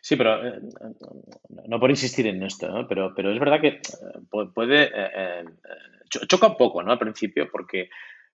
[0.00, 0.60] Sí, pero eh,
[1.68, 2.86] no por insistir en esto, ¿no?
[2.88, 3.80] Pero, pero es verdad que
[4.30, 4.90] pu- puede,
[6.28, 6.92] choca un poco, ¿no?
[6.92, 7.88] Al principio, porque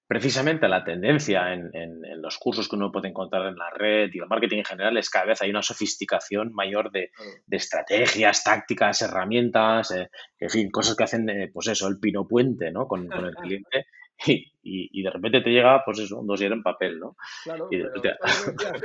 [0.07, 4.09] precisamente la tendencia en, en- en los cursos que uno puede encontrar en la red
[4.13, 7.31] y el marketing en general es cada vez hay una sofisticación mayor de, Claro.
[7.47, 10.09] de estrategias, tácticas, herramientas, eh,
[10.39, 12.87] en fin, cosas que hacen, eh, pues eso, el pino puente, ¿no?
[12.89, 13.87] Con, con el cliente
[14.27, 17.15] y, y- y de repente te llega, pues eso, un dossier en papel, ¿no?
[17.45, 18.83] Claro, Y pero repente, ¿sabes lo que decías?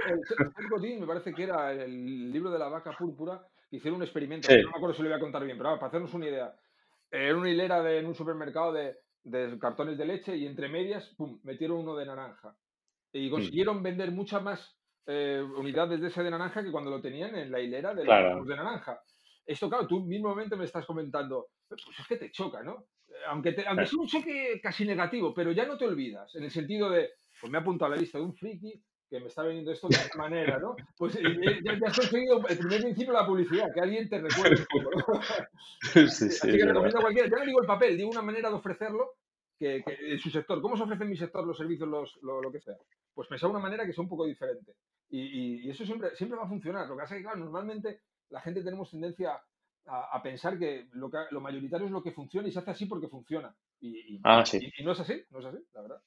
[0.92, 3.42] el me parece que era el libro de la vaca púrpura,
[3.72, 5.88] hicieron un experimento, sí, no me acuerdo si lo voy a contar bien, pero para
[5.88, 6.54] hacernos una idea.
[7.14, 11.14] Era una hilera de, en un supermercado de, de cartones de leche y entre medias,
[11.16, 12.58] pum, metieron uno de naranja.
[13.12, 17.02] Y mm, consiguieron vender muchas más eh, unidades de ese de naranja que cuando lo
[17.02, 19.00] tenían en la hilera de claro, naranja.
[19.46, 22.88] Esto, claro, tú mismamente me estás comentando, pues es que te choca, ¿no?
[23.10, 26.34] Eh, Aunque, te- aunque eh, sea un choque casi negativo, pero ya no te olvidas,
[26.36, 29.20] en el sentido de, pues me he apuntado a la lista de un friki que
[29.20, 30.76] me está vendiendo esto de esta manera, ¿no?
[30.98, 31.22] Pues eh,
[31.64, 34.66] ya, has conseguido el primer principio de la publicidad, que alguien te recuerde.
[35.94, 37.30] sí, sí, Así que recomiendo a cualquiera.
[37.30, 39.12] Ya no digo el papel, digo una manera de ofrecerlo
[39.58, 40.62] que, en su sector.
[40.62, 42.76] ¿Cómo se ofrece en mi sector los servicios, los, lo, que sea?
[43.14, 44.74] Pues pensar una manera que sea un poco diferente.
[45.10, 46.88] Y, y, eso siempre, siempre va a funcionar.
[46.88, 49.40] Lo que pasa es que, claro, normalmente la gente tenemos tendencia
[49.86, 52.86] a, pensar que lo, que lo, mayoritario es lo que funciona y se hace así
[52.86, 53.56] porque funciona.
[53.80, 54.72] Y, ah, sí.
[54.78, 56.02] y, no es así, no es así, la verdad.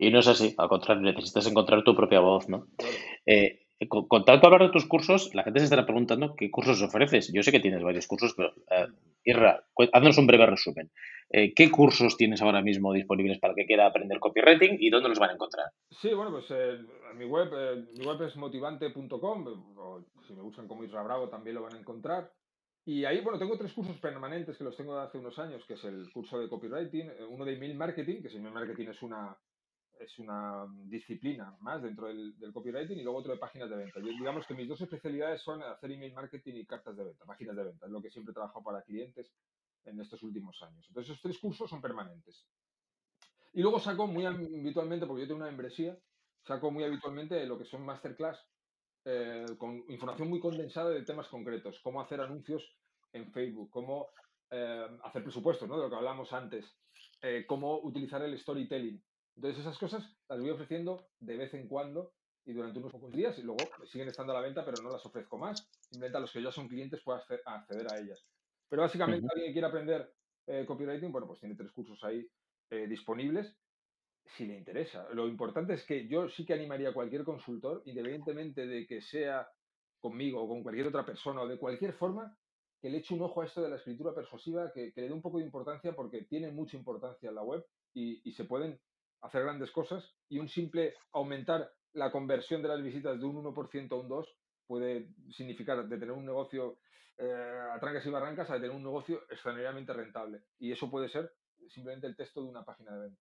[0.00, 2.68] Y no es así, al contrario, necesitas encontrar tu propia voz, ¿no?
[3.26, 7.30] Eh, con, tanto hablar de tus cursos, la gente se estará preguntando qué cursos ofreces.
[7.34, 8.86] Yo sé que tienes varios cursos, pero eh,
[9.24, 10.90] Irra, haznos un breve resumen.
[11.28, 15.10] Eh, ¿Qué cursos tienes ahora mismo disponibles para el que quiera aprender copywriting y dónde
[15.10, 15.66] los van a encontrar?
[15.90, 16.50] Sí, bueno, pues
[17.18, 17.50] mi, web,
[17.98, 22.32] mi web es motivante.com, si me buscan como Isra Bravo también lo van a encontrar.
[22.86, 25.74] Y ahí, bueno, tengo tres cursos permanentes que los tengo de hace unos años, que
[25.74, 29.36] es el curso de copywriting, uno de email marketing, que es email marketing es una,
[30.00, 34.00] es una disciplina más dentro del, copywriting y luego otro de páginas de venta.
[34.00, 37.64] Digamos que mis dos especialidades son hacer email marketing y cartas de venta, páginas de
[37.64, 39.30] venta, es lo que siempre he trabajado para clientes
[39.84, 40.84] en estos últimos años.
[40.88, 42.46] Entonces, esos tres cursos son permanentes.
[43.52, 45.98] Y luego saco muy habitualmente, porque yo tengo una membresía,
[46.42, 48.38] saco muy habitualmente lo que son masterclass
[49.04, 52.62] eh, con información muy condensada de temas concretos, cómo hacer anuncios
[53.12, 54.08] en Facebook, cómo
[54.50, 55.76] eh, hacer presupuestos, ¿no?
[55.76, 56.64] de lo que hablamos antes,
[57.22, 59.02] eh, cómo utilizar el storytelling,
[59.36, 62.12] entonces esas cosas las voy ofreciendo de vez en cuando
[62.44, 65.04] y durante unos pocos días y luego siguen estando a la venta, pero no las
[65.04, 65.68] ofrezco más.
[65.88, 68.24] Simplemente a los que ya son clientes puedan acceder a ellas.
[68.68, 70.12] Pero básicamente alguien que quiera aprender
[70.46, 72.26] eh, copywriting, bueno, pues tiene tres cursos ahí
[72.70, 73.56] eh, disponibles
[74.36, 75.08] si le interesa.
[75.12, 79.48] Lo importante es que yo sí que animaría a cualquier consultor, independientemente de que sea
[79.98, 82.36] conmigo o con cualquier otra persona o de cualquier forma,
[82.80, 85.20] que le eche un ojo a esto de la escritura persuasiva, que, le dé un
[85.20, 88.80] poco de importancia porque tiene mucha importancia en la web y, y se pueden
[89.22, 93.92] hacer grandes cosas y un simple aumentar la conversión de las visitas de un 1%
[93.92, 94.26] a un 2%
[94.66, 96.78] puede significar de tener un negocio
[97.18, 100.42] eh, a trancas y barrancas a tener un negocio extraordinariamente rentable.
[100.60, 101.32] Y eso puede ser
[101.68, 103.20] simplemente el texto de una página de venta.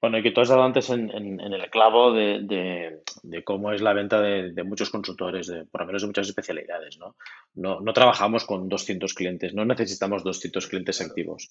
[0.00, 3.02] Bueno, y que tú has dado antes en, el clavo de,
[3.44, 6.98] cómo es la venta de, muchos consultores, de, por lo menos de muchas especialidades.
[6.98, 7.16] ¿no?
[7.54, 11.50] No, no trabajamos con 200 clientes, no necesitamos 200 clientes activos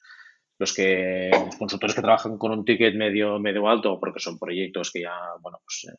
[0.58, 4.92] los que los consultores que trabajan con un ticket medio medio alto porque son proyectos
[4.92, 5.98] que ya bueno pues eh,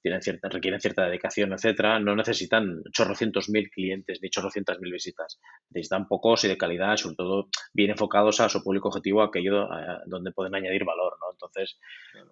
[0.00, 5.40] tienen cierta requieren cierta dedicación etcétera no necesitan chorrocientos mil clientes ni chorrocientas mil visitas.
[5.70, 9.98] Necesitan pocos y de calidad sobre todo bien enfocados a su público objetivo aquello eh,
[10.06, 11.78] donde pueden añadir valor no entonces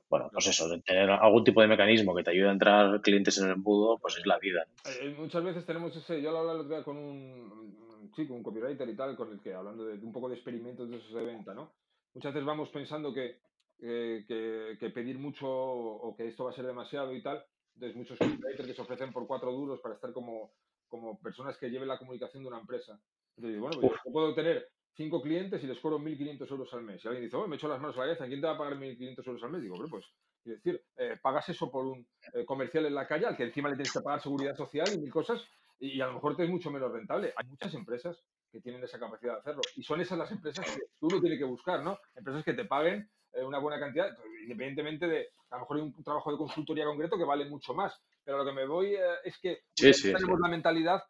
[0.08, 3.46] bueno pues eso tener algún tipo de mecanismo que te ayude a entrar clientes en
[3.46, 6.96] el embudo pues es la vida eh, muchas veces tenemos ese yo lo hablaba con
[6.96, 10.88] un chico, un copywriter y tal, con el que hablando de, un poco de experimentos
[10.90, 11.72] de esos de venta, ¿no?
[12.14, 13.40] Muchas veces vamos pensando que,
[13.78, 17.44] que, pedir mucho o que esto va a ser demasiado y tal.
[17.74, 20.52] Entonces, muchos copywriters que se ofrecen por cuatro duros para estar como,
[20.88, 23.00] como personas que lleven la comunicación de una empresa.
[23.36, 27.04] Entonces, bueno, pues yo puedo tener cinco clientes y les cobro 1.500 euros al mes.
[27.04, 28.58] Y alguien dice, oh, me echo las manos a la cabeza, ¿quién te va a
[28.58, 29.62] pagar 1.500 euros al mes?
[29.62, 30.04] Digo, pues,
[30.44, 33.68] es decir, eh, pagas eso por un eh, comercial en la calle al que encima
[33.68, 35.40] le tienes que pagar seguridad social y mil cosas
[35.80, 37.32] y a lo mejor te es mucho menos rentable.
[37.36, 40.82] Hay muchas empresas que tienen esa capacidad de hacerlo y son esas las empresas que
[41.00, 41.98] uno tiene que buscar, ¿no?
[42.14, 44.08] Empresas que te paguen eh, una buena cantidad,
[44.42, 48.00] independientemente de, a lo mejor hay un trabajo de consultoría concreto que vale mucho más,
[48.24, 51.02] pero lo que me voy eh, es que tenemos la mentalidad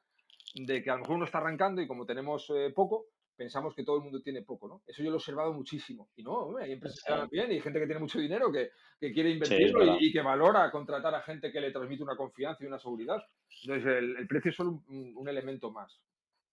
[0.55, 3.07] de que a lo mejor uno está arrancando y como tenemos eh, poco,
[3.39, 4.83] pensamos que todo el mundo tiene poco, ¿no?
[4.87, 6.09] Eso yo lo he observado muchísimo.
[6.17, 8.73] Y no, hay empresas que ganan bien y hay gente que tiene mucho dinero que,
[9.01, 12.67] que quiere invertirlo y, que valora contratar a gente que le transmite una confianza y
[12.67, 13.23] una seguridad.
[13.63, 16.01] Entonces, el, precio es solo un, elemento más.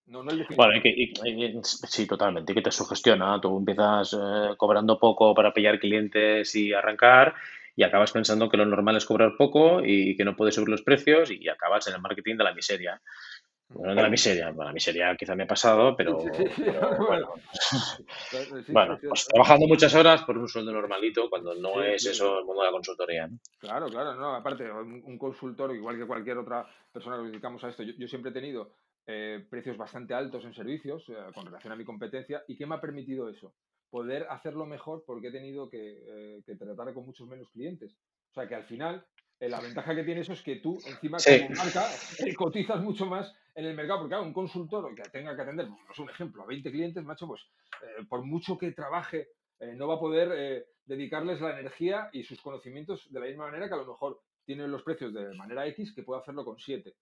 [0.05, 0.79] No, no el bueno,
[1.63, 2.51] sí, totalmente.
[2.51, 3.41] Y que te sugestiona.
[3.41, 7.33] Tú empiezas eh, cobrando poco para pillar clientes y arrancar
[7.75, 10.81] y acabas pensando que lo normal es cobrar poco y que no puedes subir los
[10.81, 13.01] precios y acabas en el marketing de la miseria.
[13.69, 16.19] Bueno, de la miseria, bueno, la miseria quizá me ha pasado, pero,
[16.99, 17.33] bueno,
[19.09, 22.67] pues trabajando muchas horas por un sueldo normalito cuando no es eso el mundo de
[22.67, 23.29] la consultoría.
[23.59, 27.69] Claro, claro, no, aparte, un, consultor, igual que cualquier otra persona que nos dedicamos a
[27.69, 28.71] esto, yo, siempre he tenido
[29.07, 32.43] eh, precios bastante altos en servicios eh, con relación a mi competencia.
[32.47, 33.55] ¿Y qué me ha permitido eso?
[33.89, 37.97] Poder hacerlo mejor porque he tenido que, eh, que tratar con muchos menos clientes.
[38.29, 39.05] O sea que al final
[39.39, 41.87] la ventaja que tiene eso es que tú, encima, como marca,
[42.19, 45.67] eh, cotizas mucho más en el mercado, porque claro, un consultor que tenga que atender,
[45.67, 47.41] no es un ejemplo, a 20 clientes, macho, pues
[47.81, 49.29] eh, por mucho que trabaje,
[49.77, 53.73] no va a poder dedicarles la energía y sus conocimientos de la misma manera que
[53.73, 56.93] a lo mejor tienen los precios de manera X que puede hacerlo con 7.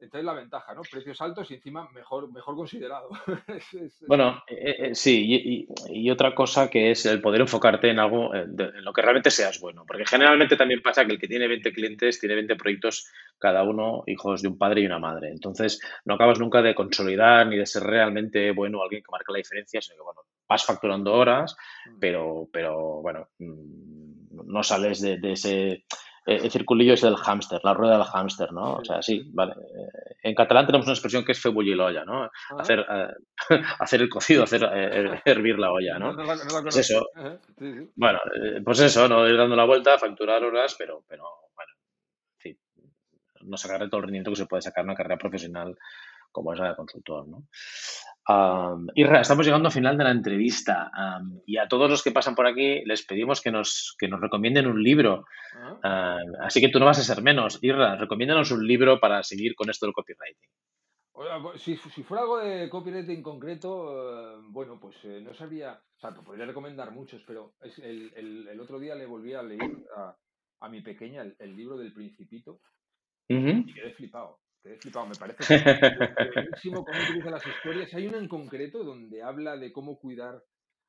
[0.00, 0.82] Entonces la ventaja, ¿no?
[0.82, 3.08] Precios altos y encima mejor, mejor considerado.
[4.06, 8.84] bueno, eh, eh, sí, y, otra cosa que es el poder enfocarte en algo, en
[8.84, 9.84] lo que realmente seas bueno.
[9.86, 14.04] Porque generalmente también pasa que el que tiene 20 clientes tiene 20 proyectos, cada uno
[14.06, 15.30] hijos de un padre y una madre.
[15.30, 19.38] Entonces no acabas nunca de consolidar ni de ser realmente bueno alguien que marque la
[19.38, 21.98] diferencia, sino que, bueno, vas facturando horas, mm.
[21.98, 25.84] pero, pero bueno, mm, no sales de ese eh,
[26.28, 28.74] el circulillo es del hámster, la rueda del hámster, ¿no?
[28.74, 29.52] O sea, sí, vale.
[29.52, 32.24] Eh, en catalán tenemos una expresión que es fe bullir la olla, ¿no?
[32.24, 32.30] Ah.
[32.58, 33.14] Hacer, eh,
[33.78, 34.62] hacer el cocido, hacer
[35.24, 36.14] hervir la olla, ¿no?
[36.66, 37.06] es eso.
[37.94, 38.18] Bueno,
[38.64, 39.26] pues eso, ¿no?
[39.26, 41.24] Ir dando la vuelta, facturar horas, pero, pero
[41.54, 41.72] bueno,
[42.34, 42.58] en fin,
[43.42, 45.76] no sacarle todo el rendimiento que se puede sacar en una carrera profesional
[46.30, 47.44] como es la de consultor, ¿no?
[48.94, 50.90] Irra, estamos llegando al final de la entrevista
[51.46, 54.66] y a todos los que pasan por aquí les pedimos que nos, que nos recomienden
[54.66, 55.24] un libro.
[55.82, 56.18] Ah.
[56.40, 57.58] así que tú no vas a ser menos.
[57.62, 60.50] Irra, recomiéndanos un libro para seguir con esto del copywriting.
[61.56, 66.46] Si, fuera algo de copywriting concreto, eh, bueno, pues eh, no sabría, o sea, podría
[66.46, 69.84] recomendar muchos, pero el, otro día le volví a leer
[70.60, 72.60] a, mi pequeña el, libro del Principito
[73.26, 75.62] y quedé flipado he flipado, me parece
[76.34, 77.92] buenísimo cómo utiliza las historias.
[77.94, 80.42] Hay una en concreto donde habla de cómo cuidar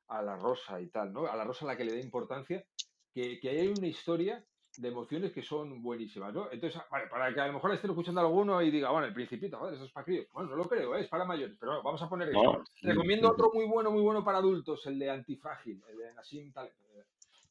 [0.08, 1.26] a la rosa y tal, ¿no?
[1.26, 2.64] A la rosa a la que le da importancia,
[3.12, 4.44] que, que hay una historia
[4.76, 6.50] de emociones que son buenísimas, ¿no?
[6.50, 9.58] Entonces, vale, para que a lo mejor esté escuchando alguno y diga, bueno, el principito,
[9.58, 10.26] joder, eso es para críos.
[10.32, 11.00] Bueno, no lo creo, ¿eh?
[11.00, 12.62] es para mayores, pero bueno, vamos a poner eso.
[12.82, 16.72] Recomiendo otro muy bueno, muy bueno para adultos, el de Antifrágil, el de Nassim Taleb.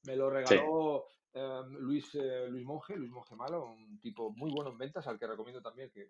[0.03, 4.71] Me lo regaló Em, Luis, eh, Luis Monge, Luis Monge Malo, un tipo muy bueno
[4.71, 6.05] en ventas, al que recomiendo también que,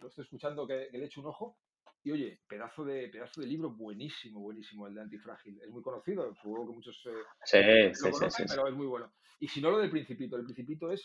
[0.00, 1.58] lo estoy escuchando, que, le eche un ojo.
[2.04, 5.60] Y oye, pedazo de, pedazo de libro buenísimo, buenísimo, el de Antifrágil.
[5.62, 9.12] Es muy conocido, seguro que muchos eh, lo conocen, pero es muy bueno.
[9.40, 10.36] Y si no, lo del Principito.
[10.36, 11.02] El Principito es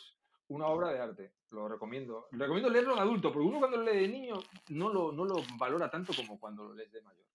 [0.49, 2.27] una obra de arte, lo recomiendo.
[2.31, 4.39] Recomiendo leerlo en adulto, porque uno cuando lo lee de niño
[4.69, 7.25] no lo, no lo valora tanto como cuando lo lees de mayor.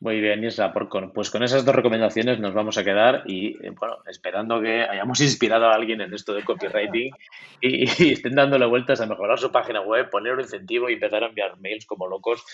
[0.00, 3.96] Muy bien, Isra, pues con esas dos recomendaciones nos vamos a quedar y, eh, bueno,
[4.06, 7.10] esperando que hayamos inspirado a alguien en esto de copywriting
[7.60, 11.26] y, estén dándole vueltas a mejorar su página web, poner un incentivo y empezar a
[11.26, 12.44] enviar mails como locos,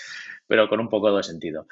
[0.47, 1.66] pero con un poco de sentido.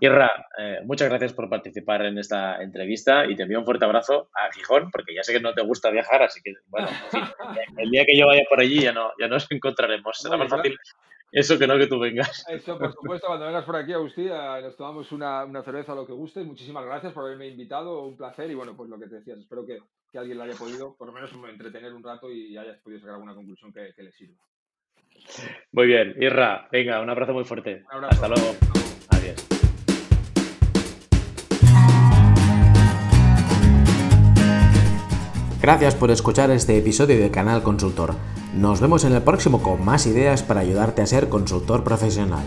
[0.00, 4.30] Isra, eh, muchas gracias por participar en esta entrevista y te envío un fuerte abrazo
[4.32, 6.88] a Gijón, porque ya sé que no te gusta viajar, así que, bueno,
[7.76, 10.16] el día que yo vaya por allí ya no ya nos encontraremos.
[10.16, 10.78] Será más fácil
[11.32, 12.44] eso que no que tú vengas.
[12.48, 16.06] Eso, por supuesto, cuando vengas por aquí, Agustín, eh, nos tomamos una, una cerveza, lo
[16.06, 16.42] que guste.
[16.42, 18.50] Muchísimas gracias por haberme invitado, un placer.
[18.50, 19.78] Y bueno, pues lo que te decías, espero que,
[20.10, 23.14] que alguien le haya podido, por lo menos, entretener un rato y hayas podido sacar
[23.14, 24.42] alguna conclusión que, que le sirva.
[25.72, 27.84] Muy bien, Irra, venga, un abrazo muy fuerte.
[27.88, 28.56] Hasta luego.
[29.10, 29.49] Adiós.
[35.70, 38.16] Gracias por escuchar este episodio de Canal Consultor.
[38.56, 42.42] Nos vemos en el próximo con más ideas para ayudarte a ser consultor profesional.